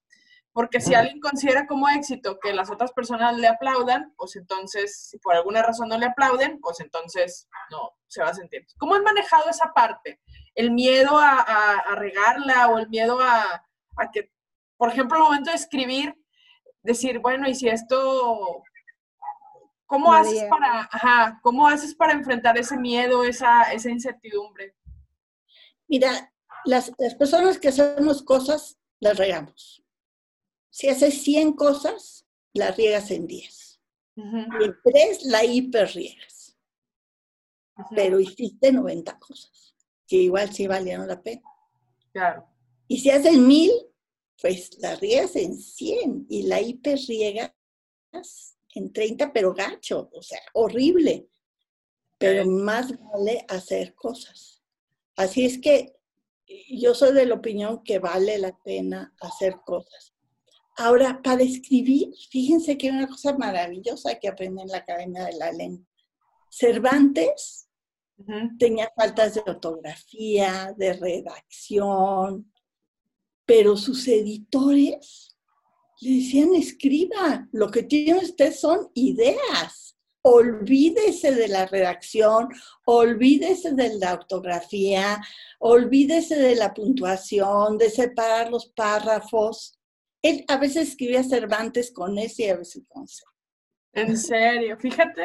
[0.56, 5.18] Porque si alguien considera como éxito que las otras personas le aplaudan, pues entonces, si
[5.18, 8.66] por alguna razón no le aplauden, pues entonces no se va a sentir.
[8.78, 10.18] ¿Cómo has manejado esa parte?
[10.54, 13.66] El miedo a, regarla o el miedo a,
[14.14, 14.32] que,
[14.78, 16.16] por ejemplo, el momento de escribir,
[16.82, 18.62] decir, bueno, y si esto,
[19.84, 24.74] ¿cómo haces para, ajá, cómo haces para enfrentar ese miedo, esa, esa incertidumbre?
[25.86, 26.32] Mira,
[26.64, 29.82] las, las personas que hacemos cosas, las regamos
[30.76, 33.80] si haces 100 cosas, las riegas en 10.
[34.16, 36.58] En 3 la hiperriegas.
[37.94, 39.74] Pero hiciste 90 cosas,
[40.06, 41.48] que igual sí valieron la pena.
[42.12, 42.46] Claro.
[42.88, 43.70] Y si haces 1000,
[44.38, 47.54] pues la riegas en 100 y la hiperriegas
[48.74, 51.26] en 30, pero gacho, o sea, horrible.
[52.18, 54.62] Pero más vale hacer cosas.
[55.16, 55.96] Así es que
[56.68, 60.12] yo soy de la opinión que vale la pena hacer cosas.
[60.78, 65.36] Ahora, para escribir, fíjense que hay una cosa maravillosa que aprendí en la Academia de
[65.36, 65.86] la Lengua.
[66.50, 67.68] Cervantes
[68.58, 72.50] tenía faltas de ortografía, de redacción,
[73.44, 75.36] pero sus editores
[76.00, 79.96] le decían, escriba, lo que tiene usted son ideas.
[80.28, 82.48] olvídese de la redacción,
[82.84, 85.22] olvídese de la ortografía,
[85.60, 89.75] olvídese de la puntuación, de separar los párrafos.
[90.28, 93.22] Él a veces escribía Cervantes con S y a veces con C.
[93.92, 94.76] ¿En serio?
[94.78, 95.22] Fíjate.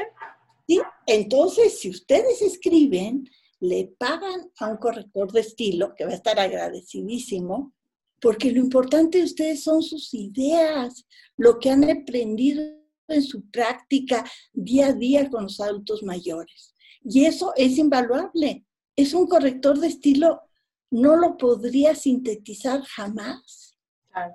[0.68, 3.28] Sí, entonces si ustedes escriben,
[3.60, 7.74] le pagan a un corrector de estilo, que va a estar agradecidísimo,
[8.20, 12.62] porque lo importante de ustedes son sus ideas, lo que han aprendido
[13.08, 16.76] en su práctica día a día con los adultos mayores.
[17.04, 18.66] Y eso es invaluable.
[18.96, 20.42] Es un corrector de estilo,
[20.92, 23.71] no lo podría sintetizar jamás.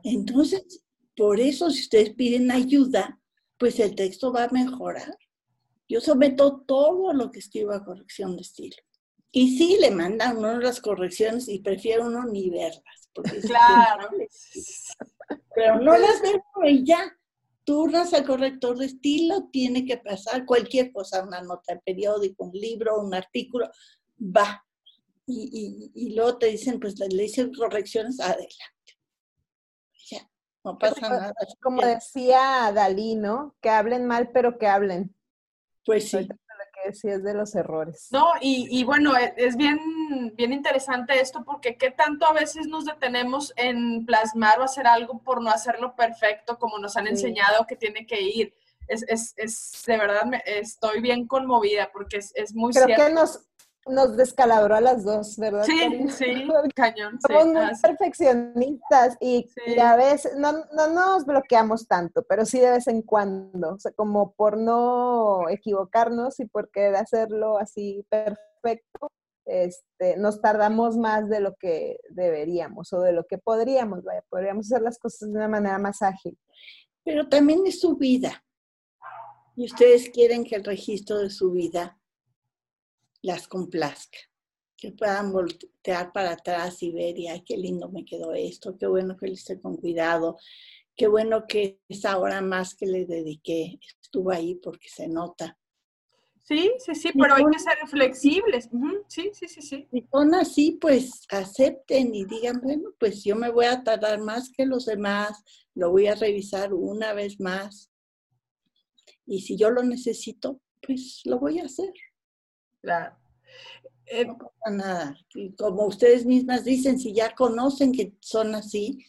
[0.04, 0.84] Entonces,
[1.16, 3.20] por eso si ustedes piden ayuda,
[3.58, 5.16] pues el texto va a mejorar.
[5.88, 8.76] Yo someto todo lo que escribo a corrección de estilo.
[9.30, 13.10] Y sí, le mandan uno las correcciones y prefiero uno ni verlas.
[13.46, 14.08] claro.
[15.54, 17.12] Pero no las veo y ya
[17.64, 22.52] turnas al corrector de estilo, tiene que pasar cualquier cosa, una nota de periódico, un
[22.52, 23.68] libro, un artículo,
[24.20, 24.64] va.
[25.26, 28.54] Y, y, luego te dicen, pues le dicen correcciones, adelante.
[30.66, 31.32] No pasa nada.
[31.62, 33.54] Como decía Dalí, ¿no?
[33.60, 35.14] Que hablen mal, pero que hablen.
[35.84, 36.28] Pues sí
[36.82, 38.08] que es de los errores.
[38.10, 39.78] No, y, y, bueno, e, es bien,
[40.34, 45.18] bien interesante esto porque qué tanto a veces nos detenemos en plasmar o hacer algo
[45.22, 48.54] por no hacerlo perfecto como nos han enseñado que tiene que ir.
[48.88, 53.12] Es, es, es de verdad, me, estoy bien conmovida porque es, es muy Creo que
[53.12, 53.40] nos,
[53.86, 55.64] nos descalabró a las dos, ¿verdad?
[55.64, 57.18] Sí, sí, cañón.
[57.20, 59.48] Somos muy perfeccionistas y,
[59.80, 63.92] a veces no, no, nos bloqueamos tanto, pero sí de vez en cuando, o sea,
[63.92, 69.10] como por no equivocarnos y por querer hacerlo así perfecto,
[69.44, 74.66] este, nos tardamos más de lo que deberíamos o de lo que podríamos, vaya, podríamos
[74.66, 76.36] hacer las cosas de una manera más ágil.
[77.04, 78.42] Pero también es su vida.
[79.54, 81.96] Y ustedes quieren que el registro de su vida
[83.26, 84.18] las complazca,
[84.76, 88.86] que puedan voltear para atrás y ver, y ay, qué lindo me quedó esto, qué
[88.86, 90.38] bueno que le esté con cuidado,
[90.94, 95.58] qué bueno que esa hora más que le dediqué estuvo ahí porque se nota.
[96.42, 98.70] Sí, sí, sí, pero hay que ser flexibles.
[99.08, 99.88] Sí, sí, sí, sí.
[99.90, 104.52] Y son así, pues acepten y digan, bueno, pues yo me voy a tardar más
[104.56, 105.42] que los demás,
[105.74, 107.90] lo voy a revisar una vez más.
[109.26, 111.92] Y si yo lo necesito, pues lo voy a hacer.
[112.86, 113.16] Claro.
[114.06, 115.16] Eh, no pasa nada.
[115.34, 119.04] Y como ustedes mismas dicen, si ya conocen que son así,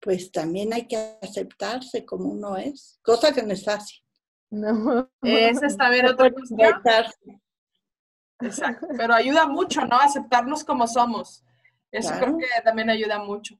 [0.00, 3.98] pues también hay que aceptarse como uno es, cosa que no es fácil.
[4.50, 5.10] No.
[5.22, 6.60] Es esta ver otra cuestión.
[8.40, 9.98] Exacto, pero ayuda mucho, ¿no?
[9.98, 11.44] Aceptarnos como somos.
[11.90, 13.58] Eso creo que también ayuda mucho.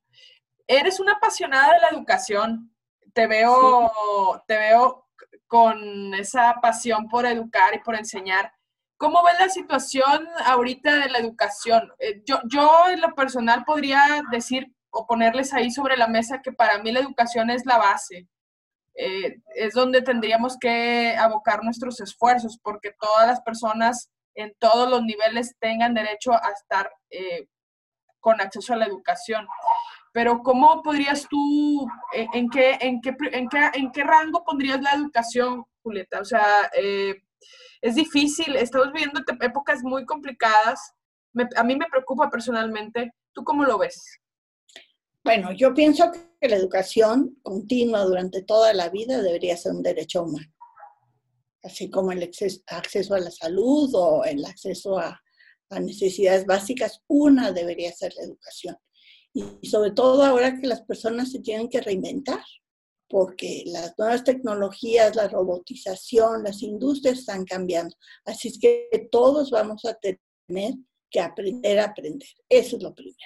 [0.69, 2.73] Eres una apasionada de la educación.
[3.13, 3.91] Te veo,
[4.47, 5.09] te veo
[5.49, 8.53] con esa pasión por educar y por enseñar.
[8.99, 11.93] ¿Cómo ves la situación ahorita de la educación?
[12.01, 16.51] Eh, yo, yo en lo personal podría decir o ponerles ahí sobre la mesa que
[16.51, 18.27] para mí la educación es la base.
[18.97, 25.05] Eh, es donde tendríamos que abocar nuestros esfuerzos porque todas las personas en todos los
[25.05, 27.47] niveles tengan derecho a estar eh,
[28.19, 29.47] con acceso a la educación.
[30.13, 34.95] Pero ¿cómo podrías tú, en, qué, en, qué, en, qué, en qué rango pondrías la
[34.95, 36.21] educación, Julieta?
[36.21, 36.69] O sea,
[37.81, 40.95] es difícil, estamos viviendo épocas muy complicadas.
[41.57, 43.13] a mí me preocupa personalmente.
[43.33, 44.03] ¿Tú cómo lo ves?
[45.25, 50.23] Bueno, yo pienso que la educación continua durante toda la vida debería ser un derecho
[50.23, 50.51] humano,
[51.63, 55.21] así como el acceso a la salud o el acceso a,
[55.81, 58.77] necesidades básicas, una debería ser la educación.
[59.35, 62.43] Y sobre todo ahora que las personas se tienen que reinventar
[63.09, 67.97] porque las nuevas tecnologías, la robotización, las industrias están cambiando.
[68.25, 70.75] Así es que todos vamos a tener
[71.11, 72.29] que aprender a aprender.
[72.49, 73.17] Eso es lo primero.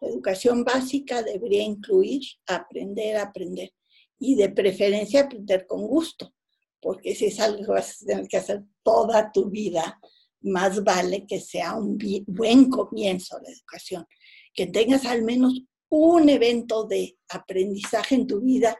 [0.00, 3.70] La educación básica debería incluir aprender a aprender
[4.18, 6.34] y de preferencia aprender con gusto,
[6.80, 10.00] porque si es algo que vas a tener que hacer toda tu vida,
[10.40, 14.04] más vale que sea un buen comienzo la educación,
[14.52, 18.76] que tengas al menos un evento de aprendizaje en tu vida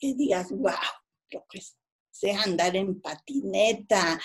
[0.00, 0.72] que digas, wow,
[1.30, 1.60] lo que
[2.10, 4.20] sea andar en patineta,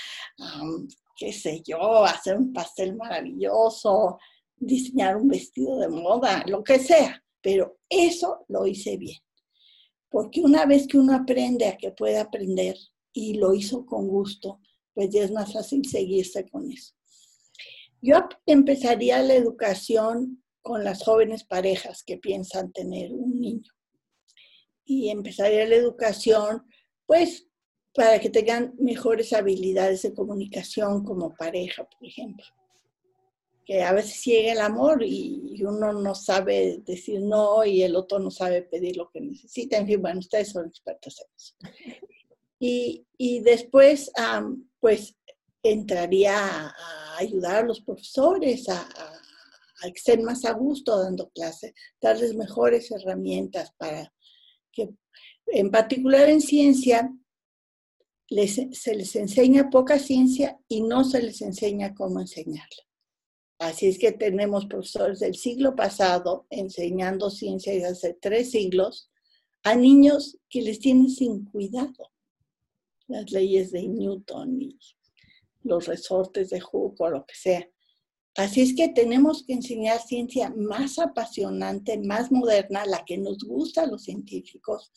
[1.16, 4.18] qué sé yo, hacer un pastel maravilloso,
[4.56, 9.20] diseñar un vestido de moda, lo que sea, pero eso lo hice bien.
[10.10, 12.78] Porque una vez que uno aprende a que puede aprender
[13.14, 14.60] y lo hizo con gusto,
[14.94, 16.94] pues ya es más fácil seguirse con eso.
[18.02, 23.75] Yo empezaría la educación con las jóvenes parejas que piensan tener un niño
[24.86, 26.64] y empezaría la educación,
[27.06, 27.48] pues
[27.94, 32.46] para que tengan mejores habilidades de comunicación como pareja, por ejemplo.
[33.66, 38.20] Que a veces llega el amor y uno no sabe decir no y el otro
[38.20, 39.78] no sabe pedir lo que necesita.
[39.78, 41.96] En fin, bueno, ustedes son expertos en eso.
[42.60, 44.12] Y, y después,
[44.80, 45.16] pues,
[45.64, 52.36] entraría a, ayudar a los profesores a, a, estén más a gusto dando clase, darles
[52.36, 54.14] mejores herramientas para
[54.76, 54.90] que,
[55.48, 57.12] en particular en ciencia,
[58.28, 62.84] se les enseña poca ciencia y no se les enseña cómo enseñarla.
[63.58, 69.10] Así es que tenemos profesores del siglo pasado enseñando ciencia desde hace tres siglos
[69.64, 72.12] a niños que les tienen sin cuidado
[73.08, 74.78] las leyes de Newton y
[75.64, 77.70] los resortes de Hooke o lo que sea.
[78.36, 83.84] Así es que tenemos que enseñar ciencia más apasionante, más moderna, la que nos gusta
[83.84, 84.92] a los científicos,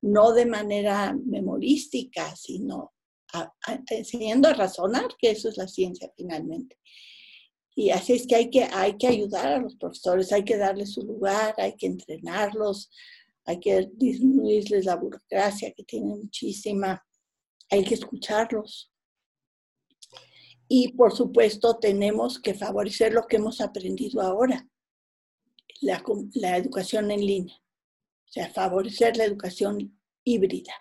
[0.00, 2.92] no de manera memorística, sino
[3.90, 6.78] enseñando a razonar, que eso es la ciencia finalmente.
[7.74, 10.92] Y así es que hay, que hay que ayudar a los profesores, hay que darles
[10.92, 12.90] su lugar, hay que entrenarlos,
[13.44, 17.04] hay que disminuirles la burocracia que tienen muchísima,
[17.70, 18.93] hay que escucarlos.
[20.68, 24.66] Y por supuesto tenemos que favorecer lo que hemos aprendido ahora,
[25.80, 26.02] la,
[26.34, 30.72] la educación en línea, o sea, favorecer la educación híbrida.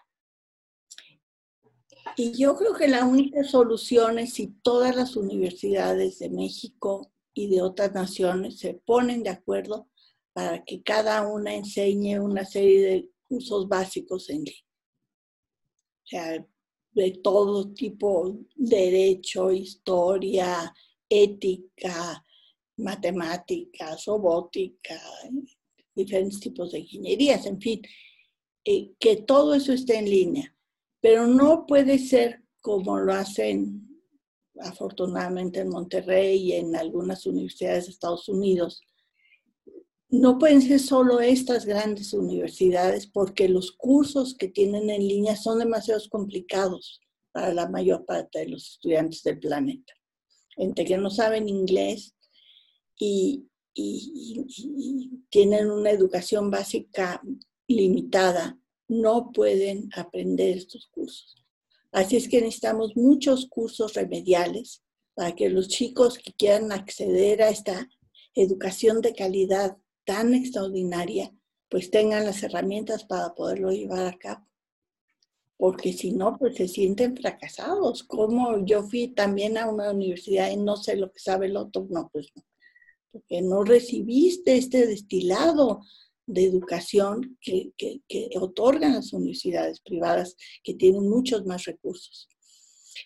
[2.15, 7.47] Y yo creo que la única solución es si todas las universidades de México y
[7.47, 9.89] de otras naciones se ponen de acuerdo
[10.34, 14.63] para que cada una enseñe una serie de cursos básicos en línea.
[16.03, 16.47] O sea,
[16.94, 20.74] de todo tipo, derecho, historia,
[21.10, 22.24] ética,
[22.78, 25.00] matemáticas, robótica,
[25.96, 27.82] diferentes tipos de ingenierías, en fin,
[28.66, 30.56] eh, que todo eso esté en línea.
[31.02, 33.89] Pero no puede ser como lo hacen
[34.60, 38.82] afortunadamente en Monterrey y en algunas universidades de Estados Unidos,
[40.14, 45.57] no pueden ser solo estas grandes universidades porque los cursos que tienen en línea son
[45.57, 47.01] demasiado complicados
[47.32, 49.91] para la mayor parte de los estudiantes del planeta.
[50.55, 52.14] Entre que no saben inglés
[52.99, 53.47] y,
[55.32, 57.20] tienen una educación básica
[57.68, 61.43] limitada, no pueden aprender estos cursos.
[61.91, 64.84] Así es que necesitamos muchos cursos remediales
[65.16, 67.89] para que los chicos que quieran acceder a esta
[68.36, 69.76] educación de calidad
[70.06, 71.34] tan extraordinaria,
[71.70, 74.47] pues tengan las herramientas para poderlo llevar a cabo.
[75.58, 78.04] Porque si no, pues se sienten fracasados.
[78.04, 81.88] Como yo fui también a una universidad y no sé lo que sabe el otro,
[81.89, 82.43] no, pues no.
[83.12, 85.82] Porque no recibiste este destilado
[86.26, 87.74] de educación que,
[88.39, 92.30] otorgan las universidades privadas que tienen muchos más recursos.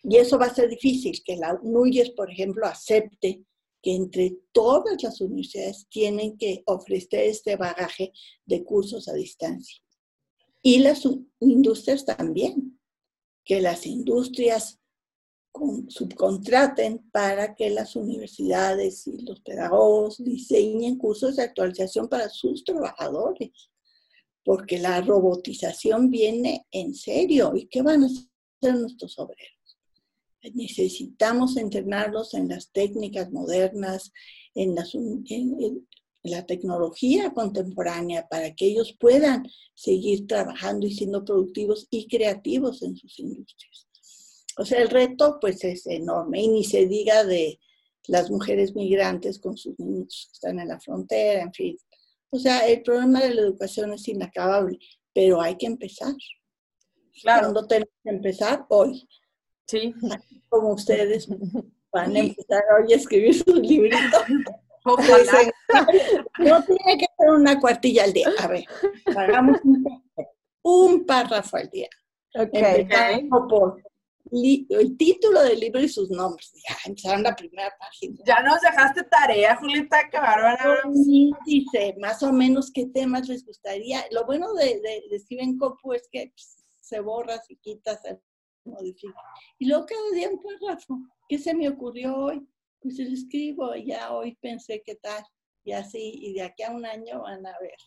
[0.04, 3.44] Y eso va a ser difícil, que la NUYES, por ejemplo, acepte
[3.82, 8.12] que entre todas las universidades tienen que ofrecer este bagaje
[8.46, 9.82] de cursos a distancia.
[10.62, 11.08] Y las
[11.40, 12.80] industrias también,
[13.46, 14.80] que las industrias
[15.88, 23.70] subcontraten para que las universidades y los pedagogos diseñen cursos de actualización para sus trabajadores,
[24.44, 27.54] porque la robotización viene en serio.
[27.56, 29.57] ¿Y qué van a hacer nuestros obreros?
[30.54, 34.12] Necesitamos entrenarlos en las técnicas modernas,
[34.56, 34.76] en,
[36.24, 42.98] la tecnología contemporánea, para que ellos puedan seguir trabajando y siendo productivos y creativos en
[42.98, 43.88] sus industrias.
[44.58, 47.60] O sea, el reto pues es enorme y ni se diga de
[48.08, 51.78] las mujeres migrantes con sus niños que están en la frontera, en fin.
[52.30, 54.80] O sea, el problema de la educación es inacabable,
[55.14, 56.14] pero hay que empezar.
[57.22, 57.52] Claro.
[57.52, 58.66] Cuando tenemos que empezar?
[58.70, 59.08] Hoy.
[59.68, 59.94] Sí.
[60.50, 61.28] Como ustedes
[61.92, 64.24] van a empezar hoy a escribir sus libritos.
[66.40, 68.30] No tiene que ser una cuartilla al día.
[68.40, 68.64] A ver,
[69.18, 69.60] hagamos
[70.64, 71.90] un, párrafo al día.
[72.34, 72.88] Okay.
[73.30, 73.82] por
[74.32, 76.54] el título del libro y sus nombres.
[76.68, 78.18] Ya empezaron la primera página.
[78.26, 80.84] Ya nos dejaste tarea, Julieta, que bárbara.
[81.46, 84.06] Dice más o menos qué temas les gustaría.
[84.12, 88.20] Lo bueno de, de, de Steven Copu es que pues, se borra, se quita, se
[88.68, 89.20] modifica.
[89.58, 91.00] Y luego cada día un párrafo.
[91.28, 92.48] ¿Qué se me ocurrió hoy?
[92.82, 95.24] Pues lo escribo, ya hoy pensé qué tal.
[95.64, 97.78] Y así, y de aquí a un año van a ver.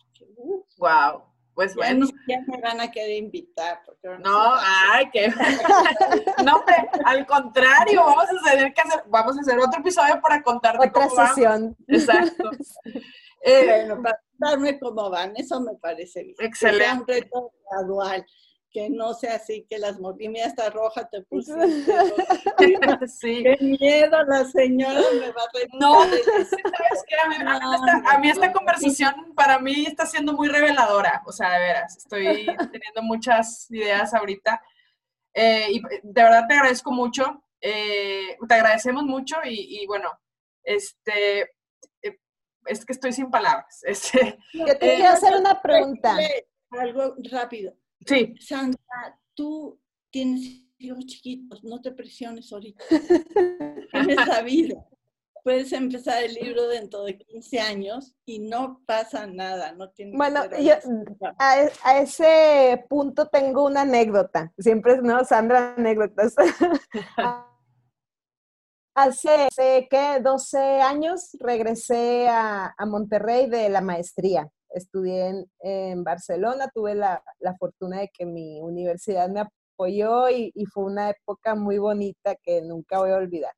[0.77, 1.23] wow.
[1.53, 2.07] Pues bueno.
[2.27, 3.81] Ya me van a querer invitar.
[3.85, 5.27] Porque no, ay, que.
[6.45, 6.63] no,
[7.05, 11.09] al contrario, vamos a tener que hacer, vamos a hacer otro episodio para contarte Otra
[11.09, 11.75] sesión.
[11.87, 12.49] Exacto.
[13.43, 16.35] Eh, bueno, para contarme cómo van, eso me parece bien.
[16.37, 16.91] Excelente.
[16.91, 18.23] un reto gradual
[18.71, 21.53] que no sea así, que las mordimos hasta roja te puse.
[23.07, 23.43] sí.
[23.43, 25.69] Qué miedo, la señora me va a reír.
[25.79, 27.15] No, ¿sabes qué?
[27.23, 31.21] A mí, a mí esta, a mí esta conversación para mí está siendo muy reveladora,
[31.25, 34.61] o sea, de veras, estoy teniendo muchas ideas ahorita.
[35.33, 40.09] Eh, y de verdad te agradezco mucho, eh, te agradecemos mucho y, y bueno,
[40.63, 41.41] este,
[42.01, 42.19] eh,
[42.65, 43.81] es que estoy sin palabras.
[43.87, 46.17] Este, Yo te quiero hacer una pregunta.
[46.71, 47.73] Algo rápido.
[48.05, 48.35] Sí.
[48.39, 49.79] Sandra, tú
[50.09, 52.83] tienes hijos chiquitos, no te presiones ahorita.
[53.91, 54.83] Tienes la vida.
[55.43, 59.71] Puedes empezar el libro dentro de 15 años y no pasa nada.
[59.71, 60.75] No tienes bueno, yo
[61.39, 64.53] a, a, ese punto tengo una anécdota.
[64.59, 65.25] Siempre, ¿no?
[65.25, 66.35] Sandra, anécdotas.
[68.93, 69.47] Hace,
[69.89, 70.19] ¿qué?
[70.21, 77.23] 12 años regresé a, a Monterrey de la maestría estudié en, Barcelona, tuve la,
[77.59, 82.99] fortuna de que mi universidad me apoyó y, fue una época muy bonita que nunca
[82.99, 83.53] voy a olvidar.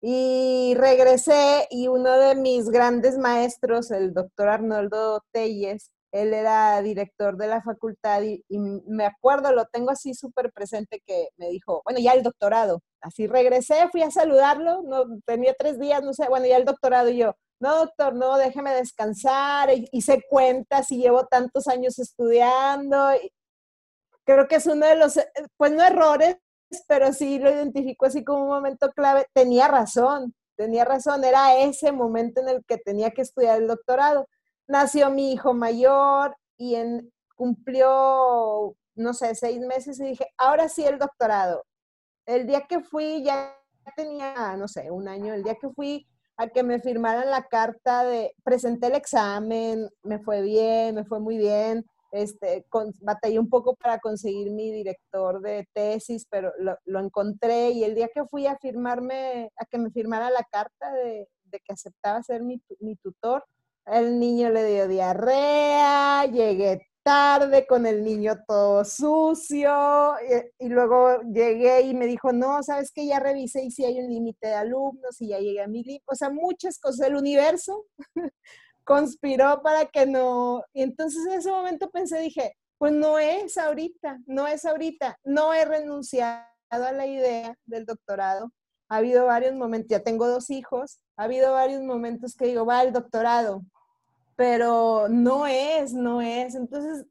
[0.00, 7.36] Y regresé y uno de mis grandes maestros, el doctor Arnoldo Telles, él era director
[7.36, 11.82] de la facultad y, y me acuerdo, lo tengo así súper presente que me dijo,
[11.84, 12.80] bueno, ya el doctorado.
[13.00, 17.08] Así regresé, fui a saludarlo, no, tenía tres días, no sé, bueno, ya el doctorado
[17.08, 23.10] y yo, no, doctor, no, déjeme descansar, hice cuentas y llevo tantos años estudiando.
[24.24, 25.18] Creo que es uno de los,
[25.56, 26.38] pues no errores,
[26.88, 29.26] pero sí lo identifico así como un momento clave.
[29.32, 34.26] Tenía razón, tenía razón, era ese momento en el que tenía que estudiar el doctorado.
[34.68, 40.84] Nació mi hijo mayor y en, cumplió, no sé, seis meses y dije, ahora sí
[40.84, 41.64] el doctorado.
[42.26, 43.56] El día que fui ya
[43.96, 46.06] tenía, no sé, un año, el día que fui
[46.36, 51.20] a que me firmaran la carta de, presenté el examen, me fue bien, me fue
[51.20, 52.66] muy bien, este,
[53.00, 57.94] batallé un poco para conseguir mi director de tesis, pero lo, lo, encontré y el
[57.94, 62.22] día que fui a firmarme, a que me firmara la carta de, de que aceptaba
[62.22, 63.44] ser mi, mi, tutor,
[63.86, 70.14] el niño le dio diarrea, llegué tarde con el niño todo sucio
[70.58, 74.08] y, luego llegué y me dijo, no, sabes que ya revisé y si hay un
[74.08, 77.86] límite de alumnos y ya llegué a mi límite, o sea, muchas cosas, el universo
[78.84, 84.18] conspiró para que no, y entonces en ese momento pensé, dije, pues no es ahorita,
[84.26, 88.50] no es ahorita, no he renunciado a la idea del doctorado,
[88.92, 92.82] ha habido varios momentos, ya tengo dos hijos, ha habido varios momentos que digo, va
[92.82, 93.64] el doctorado,
[94.36, 96.54] pero no es, no es.
[96.54, 97.06] Entonces,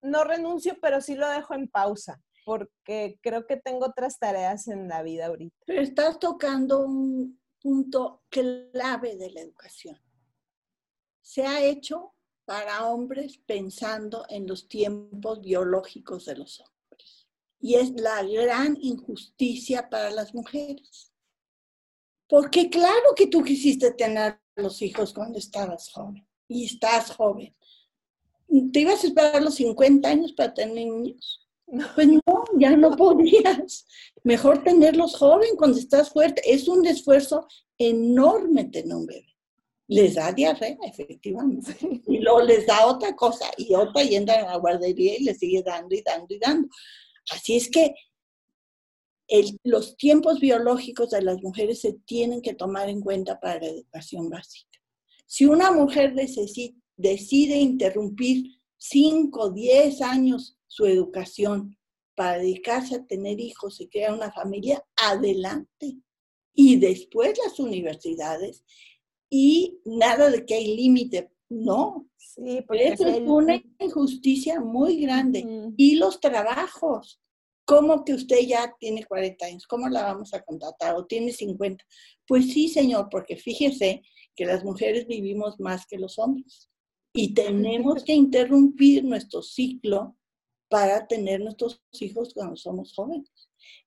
[0.00, 4.88] no renuncio, pero sí lo dejo en pausa, porque creo que tengo otras tareas en
[4.88, 5.54] la vida ahorita.
[5.66, 10.00] Pero estás tocando un punto clave de la educación.
[11.20, 12.14] Se ha hecho
[12.46, 17.28] para hombres pensando en los tiempos biológicos de los hombres.
[17.60, 21.12] Y es la gran injusticia para las mujeres.
[22.28, 27.54] Porque claro que tú quisiste tener los hijos cuando estabas joven y estás joven.
[28.72, 31.46] ¿Te ibas a esperar los 50 años para tener niños?
[31.94, 33.86] Pues no, ya no podías.
[34.22, 36.42] Mejor tenerlos joven cuando estás fuerte.
[36.44, 37.46] Es un esfuerzo
[37.76, 39.26] enorme tener un bebé.
[39.88, 41.76] Les da diarrea, efectivamente.
[42.06, 45.38] Y luego les da otra cosa y otra y entran a la guardería y les
[45.38, 46.68] sigue dando y dando y dando.
[47.30, 47.94] Así es que
[49.28, 53.66] el, los tiempos biológicos de las mujeres se tienen que tomar en cuenta para la
[53.68, 54.78] educación básica.
[55.26, 61.76] Si una mujer decide interrumpir 5, 10 años su educación
[62.14, 65.98] para dedicarse a tener hijos y crear una familia, adelante.
[66.54, 68.64] Y después las universidades
[69.28, 71.30] y nada de que hay límite.
[71.48, 75.72] No, sí, porque es una injusticia muy grande.
[75.76, 77.20] Y los trabajos,
[77.66, 79.66] ¿cómo que usted ya tiene 40 años?
[79.66, 80.94] ¿Cómo la vamos a contratar?
[80.94, 81.84] ¿O tiene 50?
[82.26, 84.02] Pues sí, señor, porque fíjese
[84.34, 86.70] que las mujeres vivimos más que los hombres
[87.12, 90.16] y tenemos que interrumpir nuestro ciclo
[90.68, 93.30] para tener nuestros hijos cuando somos jóvenes.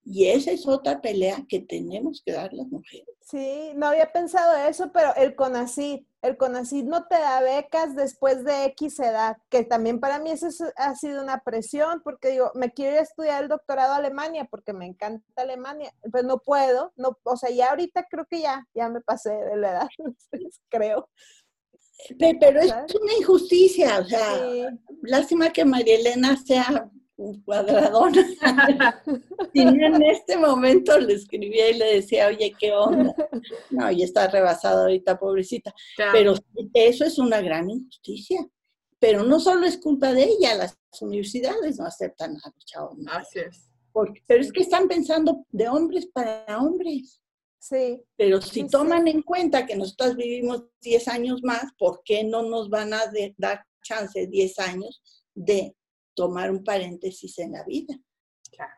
[0.03, 3.07] Y esa es otra pelea que tenemos que dar las mujeres.
[3.21, 8.43] Sí, no había pensado eso, pero el CONACID, el CONACID no te da becas después
[8.43, 12.71] de X edad, que también para mí eso ha sido una presión, porque digo, me
[12.71, 16.91] quiero ir a estudiar el doctorado a Alemania, porque me encanta Alemania, pues no puedo,
[16.95, 19.89] no, o sea, ya ahorita creo que ya, ya me pasé de la edad,
[20.69, 21.07] creo.
[22.17, 24.71] Pero es una injusticia, o sea,
[25.03, 26.89] lástima que María Elena sea
[27.19, 28.13] un cuadradón.
[29.53, 33.13] y en este momento le escribía y le decía, oye, ¿qué onda?
[33.69, 35.73] No, ya está rebasada ahorita, pobrecita.
[36.11, 36.33] Pero
[36.73, 38.47] eso es una gran injusticia.
[38.99, 42.97] Pero no solo es culpa de ella, las universidades no aceptan a los chavos.
[43.07, 43.69] Así es.
[44.25, 47.21] pero es que están pensando de hombres para hombres.
[47.59, 48.01] Sí.
[48.15, 52.69] Pero si toman en cuenta que nosotros vivimos 10 años más, ¿por qué no nos
[52.69, 53.01] van a
[53.37, 55.01] dar chance 10 años
[55.33, 55.75] de
[56.19, 57.97] tomar un paréntesis en la vida?
[58.51, 58.73] Claro.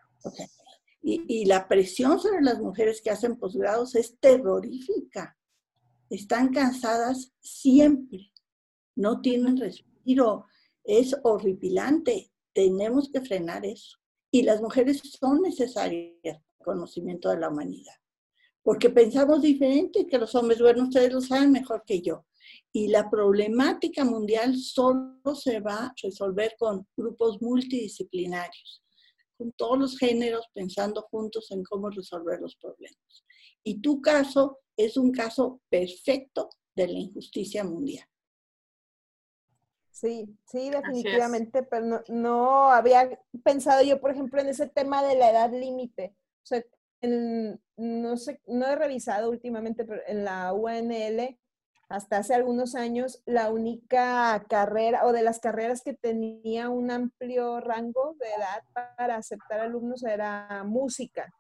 [1.02, 5.36] Y, y, la presión sobre las mujeres que hacen posgrados es terrorífica.
[6.08, 8.32] Están cansadas siempre.
[8.96, 10.46] No tienen respiro.
[10.84, 12.32] Es horripilante.
[12.54, 13.98] Tenemos que frenar eso.
[14.30, 17.96] Y las mujeres son necesarias conocimiento de la humanidad
[18.64, 20.60] porque pensamos diferente que los hombres.
[20.60, 22.26] Bueno, ustedes lo saben mejor que yo.
[22.74, 28.84] Y la problemática mundial solo se va a resolver con grupos multidisciplinarios,
[29.38, 33.26] con todos los géneros pensando juntos en cómo resolver los problemas.
[33.64, 38.06] Y tu caso es un caso perfecto de la injusticia mundial.
[39.92, 45.16] Sí, sí, definitivamente, pero no, no, había pensado yo, por ejemplo, en ese tema de
[45.16, 46.16] la edad límite.
[46.44, 46.64] O sea,
[47.78, 51.38] no, sé, no he revisado últimamente, pero en la UNL,
[51.92, 57.60] hasta hace algunos años, la única carrera o de las carreras que tenía un amplio
[57.60, 58.64] rango de edad
[58.96, 61.34] para aceptar alumnos era música.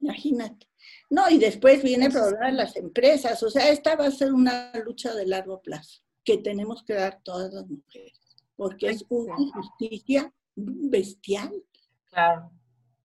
[0.00, 0.66] Imagínate.
[1.10, 3.42] No, y después viene el problema de las empresas.
[3.42, 7.20] O sea, esta va a ser una lucha de largo plazo que tenemos que dar
[7.22, 8.20] todas las mujeres,
[8.56, 11.52] porque es una injusticia bestial.
[12.10, 12.50] Claro.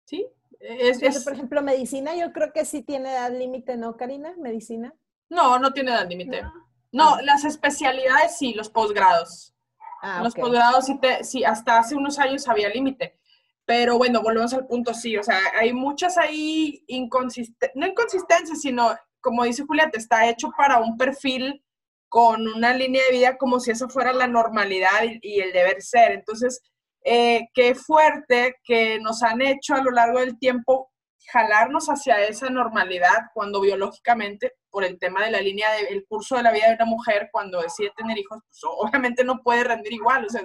[0.05, 0.27] Sí,
[0.61, 4.35] es, por ejemplo, medicina, yo creo que sí tiene edad límite, ¿no, Karina?
[4.37, 4.95] Medicina.
[5.31, 6.43] No, no tiene edad límite.
[6.93, 7.23] No, ah.
[7.23, 9.55] las especialidades sí, los posgrados.
[10.03, 13.19] Ah, los posgrados sí, sí, hasta hace unos años había límite.
[13.65, 18.97] Pero bueno, volvemos al punto, sí, o sea, hay muchas ahí inconsistentes, no inconsistencias, sino,
[19.21, 21.63] como dice Julieta, está hecho para un perfil
[22.09, 26.11] con una línea de vida como si eso fuera la normalidad y el deber ser.
[26.11, 26.61] Entonces,
[27.05, 30.91] eh, qué fuerte que nos han hecho a lo largo del tiempo
[31.33, 36.43] jalarnos hacia esa normalidad cuando biológicamente, por el tema de la línea del curso de
[36.43, 40.27] la vida de una mujer, cuando decide tener hijos, pues, obviamente no puede rendir igual,
[40.29, 40.43] sea,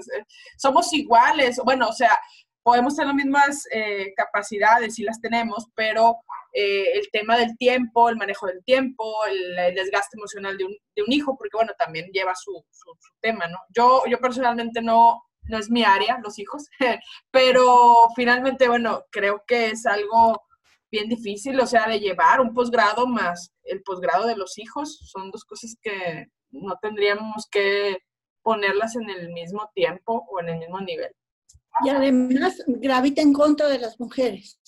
[0.58, 2.18] somos iguales, bueno, o sea,
[2.64, 6.18] podemos tener las mismas eh, capacidades, y las tenemos, pero
[6.52, 11.04] eh, el tema del tiempo, el manejo del tiempo, el, desgaste emocional de un, de
[11.04, 13.60] un, hijo, porque bueno, también lleva su, su, su tema, ¿no?
[13.70, 16.68] Yo, yo personalmente no, no es mi área, los hijos,
[17.32, 20.42] pero finalmente, bueno, creo que es algo
[20.92, 25.32] bien difícil, o sea, de llevar un posgrado más el posgrado de los hijos, son
[25.32, 27.98] dos cosas que no tendríamos que
[28.42, 31.12] ponerlas en el mismo tiempo o en el mismo nivel.
[31.84, 34.60] Y además gravita en contra de las mujeres,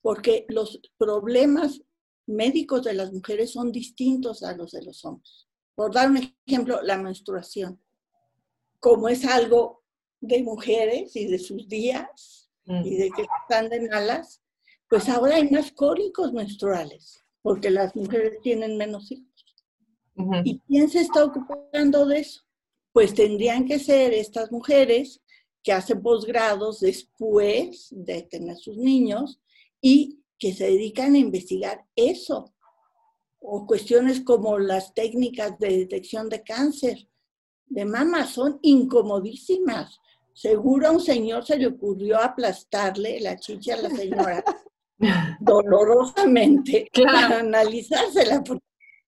[0.00, 1.80] porque los problemas
[2.26, 5.48] médicos de las mujeres son distintos a los de los hombres.
[5.74, 7.82] Por dar un ejemplo, la menstruación,
[8.78, 9.82] como es algo
[10.20, 14.40] de mujeres y de sus días y de que están de malas,
[14.88, 19.26] pues ahora hay más cólicos menstruales, porque las mujeres tienen menos hijos.
[20.44, 22.42] ¿Y quién se está ocupando de eso?
[22.92, 25.20] Pues tendrían que ser estas mujeres
[25.62, 29.40] que hacen posgrados después de tener sus niños
[29.80, 32.52] y que se dedican a investigar eso.
[33.40, 37.08] O cuestiones como las técnicas de detección de cáncer
[37.66, 39.98] de mama son incomodísimas.
[40.34, 44.44] Seguro a un señor se le ocurrió aplastarle la chicha a la señora
[45.40, 48.42] dolorosamente para analizársela.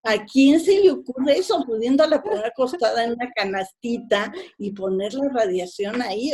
[0.06, 1.64] ¿A quién se le ocurre eso?
[1.64, 6.30] Pudiéndola poner acostada en una canastita y poner la radiación ahí.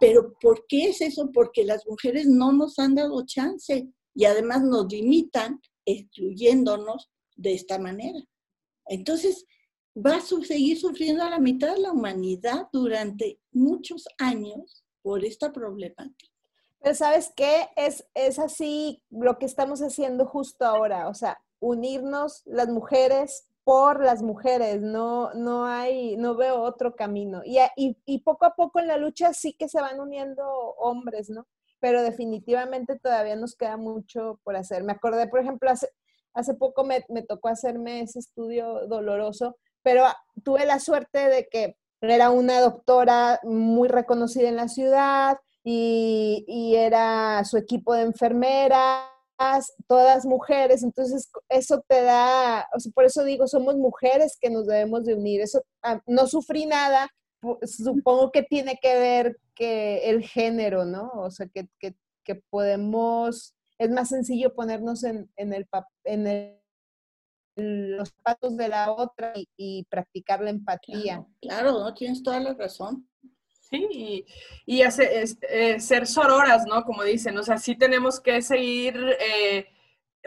[0.00, 1.30] Pero ¿por qué es eso?
[1.32, 7.78] Porque las mujeres no nos han dado chance y además nos limitan excluyéndonos de esta
[7.78, 8.18] manera.
[8.86, 9.46] Entonces,
[9.96, 15.52] va a seguir sufriendo a la mitad de la humanidad durante muchos años por esta
[15.52, 16.33] problemática.
[16.84, 22.42] Pero sabes qué, es, es así lo que estamos haciendo justo ahora, o sea, unirnos
[22.44, 27.40] las mujeres por las mujeres, no, no hay, no veo otro camino.
[27.42, 30.46] Y, y, y, poco a poco en la lucha sí que se van uniendo
[30.78, 31.46] hombres, ¿no?
[31.80, 34.84] Pero definitivamente todavía nos queda mucho por hacer.
[34.84, 35.88] Me acordé, por ejemplo, hace,
[36.34, 40.06] hace poco me, me tocó hacerme ese estudio doloroso pero
[40.42, 47.42] tuve la suerte de que era una doctora muy reconocida en la ciudad y, era
[47.44, 49.08] su equipo de enfermeras,
[49.88, 55.14] todas mujeres, entonces eso te da, por eso digo, somos mujeres que nos debemos de
[55.14, 57.08] unir, eso ah, no sufrí nada,
[57.62, 61.10] supongo que tiene que ver que el género, ¿no?
[61.14, 61.66] O sea, que,
[62.50, 65.66] podemos, es más sencillo ponernos en, el,
[66.04, 66.60] en el
[67.56, 71.24] los zapatos de la otra y, practicar la empatía.
[71.40, 73.08] Claro, no tienes toda la razón.
[73.74, 74.24] Sí,
[74.66, 76.84] y, hace, eh, ser sororas, ¿no?
[76.84, 79.66] Como dicen, o sea, sí tenemos que seguir, eh,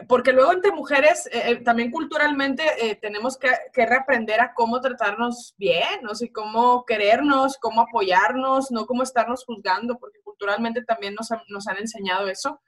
[0.06, 2.62] porque luego entre mujeres, eh, también culturalmente,
[3.00, 6.14] tenemos que, reaprender a cómo tratarnos bien, ¿no?
[6.14, 11.78] sé, cómo querernos, cómo apoyarnos, no cómo estarnos juzgando, porque culturalmente también nos, nos han
[11.78, 12.60] enseñado eso,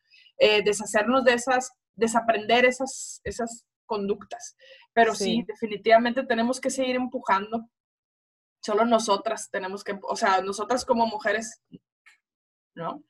[0.64, 4.56] deshacernos de esas, desaprender esas, esas conductas.
[4.92, 5.44] Pero sí.
[5.46, 7.68] definitivamente tenemos que seguir empujando.
[8.60, 11.62] Solo nosotras tenemos que, o sea, nosotras como mujeres,
[12.74, 13.02] ¿no?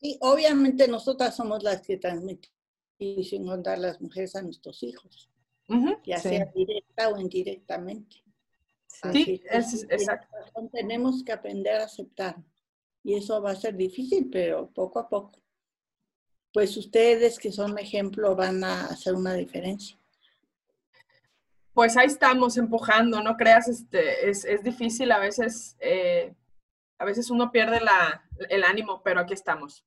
[0.00, 2.52] Y obviamente nosotras somos las que transmitimos
[3.22, 5.30] sin contar las mujeres a nuestros hijos,
[6.04, 8.24] ya sea directa o indirectamente.
[9.12, 10.36] Sí, es, exacto.
[10.72, 12.36] Tenemos que aprender a aceptar.
[13.04, 15.40] Y eso va a ser difícil, pero poco a poco.
[16.52, 19.96] Pues ustedes que son ejemplo van a hacer una diferencia
[21.78, 26.34] pues ahí estamos empujando, no creas, este, es, difícil a veces, eh,
[26.98, 27.78] a veces uno pierde
[28.48, 29.86] el ánimo, pero aquí estamos.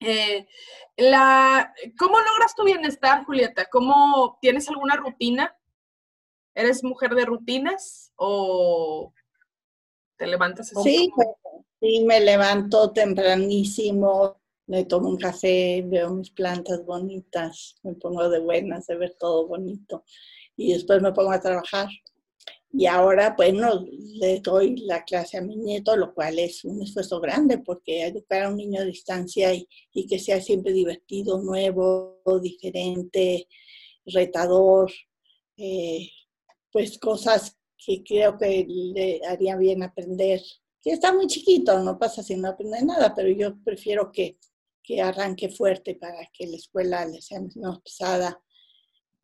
[0.00, 0.48] Eh,
[0.96, 3.66] la, ¿Cómo logras tu bienestar, Julieta?
[3.66, 5.56] ¿Cómo tienes alguna rutina?
[6.52, 9.14] ¿Eres mujer de rutinas o
[10.16, 10.96] te levantas así?
[10.96, 11.12] Sí,
[11.80, 18.40] sí, me levanto tempranísimo, me tomo un café, veo mis plantas bonitas, me pongo de
[18.40, 20.02] buenas de ver todo bonito
[20.56, 21.88] y después me pongo a trabajar.
[22.76, 23.84] Y ahora, bueno,
[24.18, 28.42] le doy la clase a mi nieto, lo cual es un esfuerzo grande porque educar
[28.42, 33.46] a un niño a distancia y, y que sea siempre divertido, nuevo, diferente,
[34.06, 34.90] retador,
[35.56, 36.10] eh,
[36.72, 40.40] pues cosas que creo que le haría bien aprender.
[40.82, 44.38] Que está muy chiquito, no pasa si no aprende nada, pero yo prefiero que,
[44.82, 48.43] que arranque fuerte para que la escuela le sea menos pesada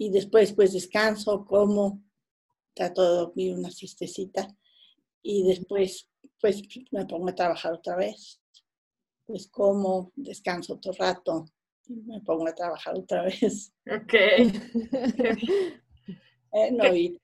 [0.01, 2.03] y después pues descanso, como,
[2.73, 4.49] trato de dormir una siestecita
[5.23, 6.09] y después
[6.41, 8.41] pues me pongo a trabajar otra vez.
[9.27, 11.45] Pues como, descanso otro rato
[11.87, 13.75] y me pongo a trabajar otra vez.
[13.87, 14.15] Ok.
[16.95, 17.21] y,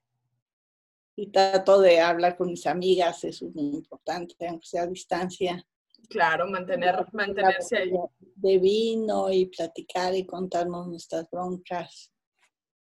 [1.17, 5.67] y, trato de hablar con mis amigas, es muy importante, aunque sea a distancia.
[6.11, 7.93] Claro, mantener, mantenerse ahí.
[8.35, 12.13] De vino y platicar y contarnos nuestras broncas.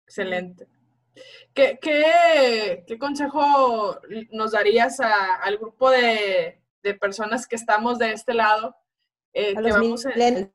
[0.06, 0.68] Excelente.
[1.54, 4.00] ¿Qué, qué, consejo
[4.32, 6.62] nos darías al grupo de,
[7.00, 8.76] personas que estamos de este lado?
[9.34, 10.52] Eh, a, los millennials.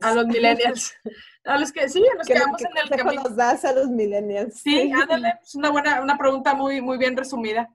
[0.00, 0.94] a los millennials.
[1.44, 3.24] A los que sí, a los que vamos en el camino.
[3.24, 4.60] nos das a los millennials?
[4.60, 7.68] Sí, ándale, es una buena, una pregunta muy, muy bien resumida.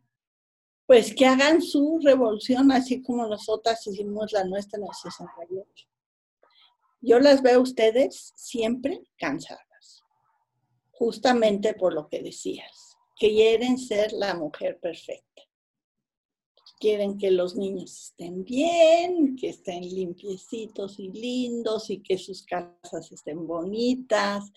[0.86, 5.86] Pues que hagan su revolución así como nosotras hicimos la nuestra en el 68.
[7.02, 9.67] Yo las veo a ustedes siempre cansadas
[10.98, 15.24] justamente por lo que decías, que quieren ser la mujer perfecta.
[16.80, 23.12] Quieren que los niños estén bien, que estén limpiecitos y lindos y que sus casas
[23.12, 24.52] estén bonitas.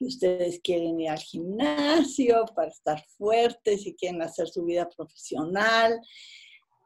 [0.00, 6.00] Ustedes quieren ir al gimnasio para estar fuertes y quieren hacer su vida profesional.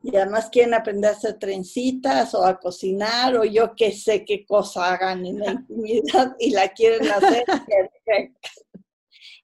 [0.03, 4.47] Y además quieren aprender a hacer trencitas o a cocinar o yo qué sé qué
[4.47, 7.45] cosa hagan en la intimidad y la quieren hacer
[8.07, 8.51] perfecta.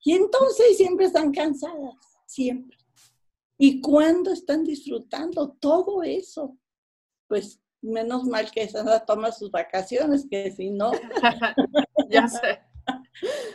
[0.05, 1.97] Y entonces siempre están cansadas,
[2.27, 2.77] siempre.
[3.59, 6.59] ¿Y cuándo están disfrutando todo eso?
[7.27, 10.93] Pues menos mal que Sandra toma sus vacaciones, que si no.
[12.11, 12.61] ya sé.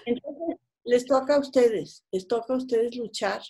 [0.05, 3.41] Entonces, les toca a ustedes, les toca a ustedes luchar,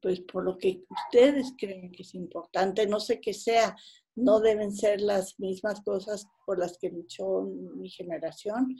[0.00, 3.74] pues por lo que ustedes creen que es importante, no sé qué sea,
[4.14, 8.76] no deben ser las mismas cosas por las que luchó mi generación,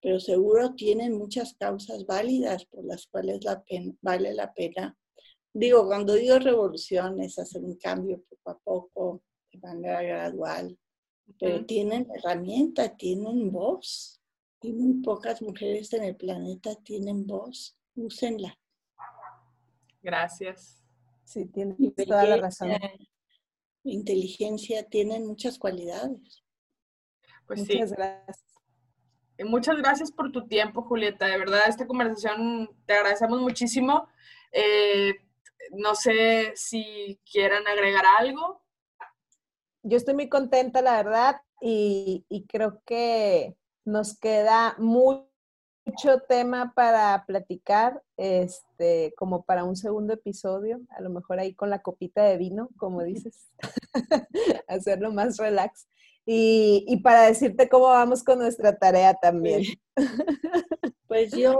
[0.00, 3.64] pero seguro tienen muchas causas válidas por las cuales la
[4.02, 4.96] vale la pena.
[5.52, 9.22] Digo, cuando digo revolución es hacer un cambio poco a poco,
[9.52, 10.78] de manera gradual,
[11.38, 14.20] pero tienen herramienta, tienen voz.
[14.62, 17.76] Y muy pocas mujeres en el planeta tienen voz.
[17.94, 18.58] Úsenla.
[20.02, 20.82] Gracias.
[21.24, 22.70] Sí, tienen toda la razón.
[23.84, 26.44] Inteligencia tienen muchas cualidades.
[27.46, 28.45] Pues Muchas gracias.
[29.44, 31.26] Muchas gracias por tu tiempo, Julieta.
[31.26, 34.08] De verdad, esta conversación te agradecemos muchísimo.
[34.52, 35.14] Eh,
[35.72, 38.62] no sé si quieran agregar algo.
[39.82, 45.28] Yo estoy muy contenta, la verdad, y, creo que nos queda mucho
[46.28, 51.82] tema para platicar, este, como para un segundo episodio, a lo mejor ahí con la
[51.82, 53.48] copita de vino, como dices,
[54.66, 55.86] hacerlo más relax
[56.28, 59.62] y, para decirte cómo vamos con nuestra tarea también.
[61.06, 61.56] Pues yo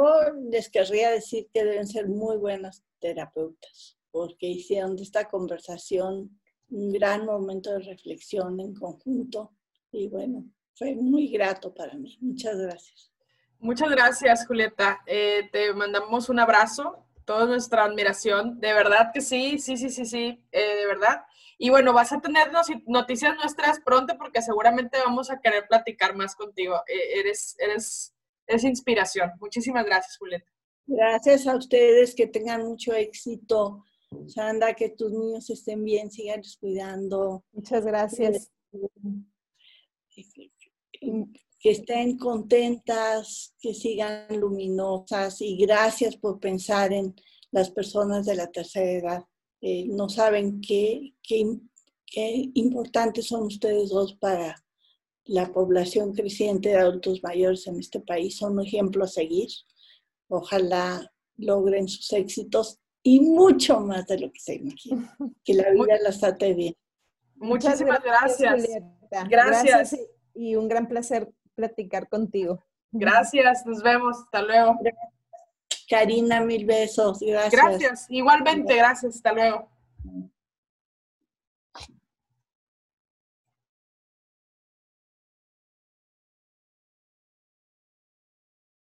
[0.50, 6.92] les querría decir que deben ser muy buenos terapeutas, porque hicieron de esta conversación un
[6.92, 9.52] gran momento de reflexión en conjunto
[9.92, 10.44] y bueno,
[10.74, 12.18] fue muy grato para mí.
[12.20, 13.12] Muchas gracias.
[13.58, 15.00] Muchas gracias, Julieta.
[15.06, 18.60] Eh, te mandamos un abrazo, toda nuestra admiración.
[18.60, 21.22] De verdad que sí, sí, sí, sí, sí, eh, de verdad.
[21.58, 22.50] Y bueno, vas a tener
[22.86, 26.76] noticias nuestras pronto porque seguramente vamos a querer platicar más contigo.
[26.86, 28.14] Eh, eres, eres,
[28.46, 29.32] eres inspiración.
[29.40, 30.50] Muchísimas gracias, Julieta.
[30.86, 33.84] Gracias a ustedes, que tengan mucho éxito.
[34.28, 37.44] Sandra, que tus niños estén bien, sigan cuidando.
[37.52, 38.52] Muchas gracias.
[40.10, 47.14] Que estén contentas, que sigan luminosas y gracias por pensar en
[47.50, 49.24] las personas de la tercera edad.
[49.68, 51.58] Eh, no saben qué, qué,
[52.06, 54.54] qué importantes son ustedes dos para
[55.24, 58.36] la población creciente de adultos mayores en este país.
[58.36, 59.48] Son un ejemplo a seguir.
[60.28, 65.16] Ojalá logren sus éxitos y mucho más de lo que se imagina.
[65.44, 66.76] Que la vida las trate bien.
[67.34, 68.68] Muchísimas gracias.
[69.10, 69.28] Gracias.
[69.28, 70.00] gracias.
[70.32, 72.62] y un gran placer platicar contigo.
[72.92, 74.16] Gracias, nos vemos.
[74.16, 74.78] Hasta luego.
[75.88, 77.20] Karina, mil besos.
[77.20, 77.52] Gracias.
[77.52, 78.06] Gracias.
[78.08, 79.16] Igualmente, gracias.
[79.16, 79.68] Hasta luego.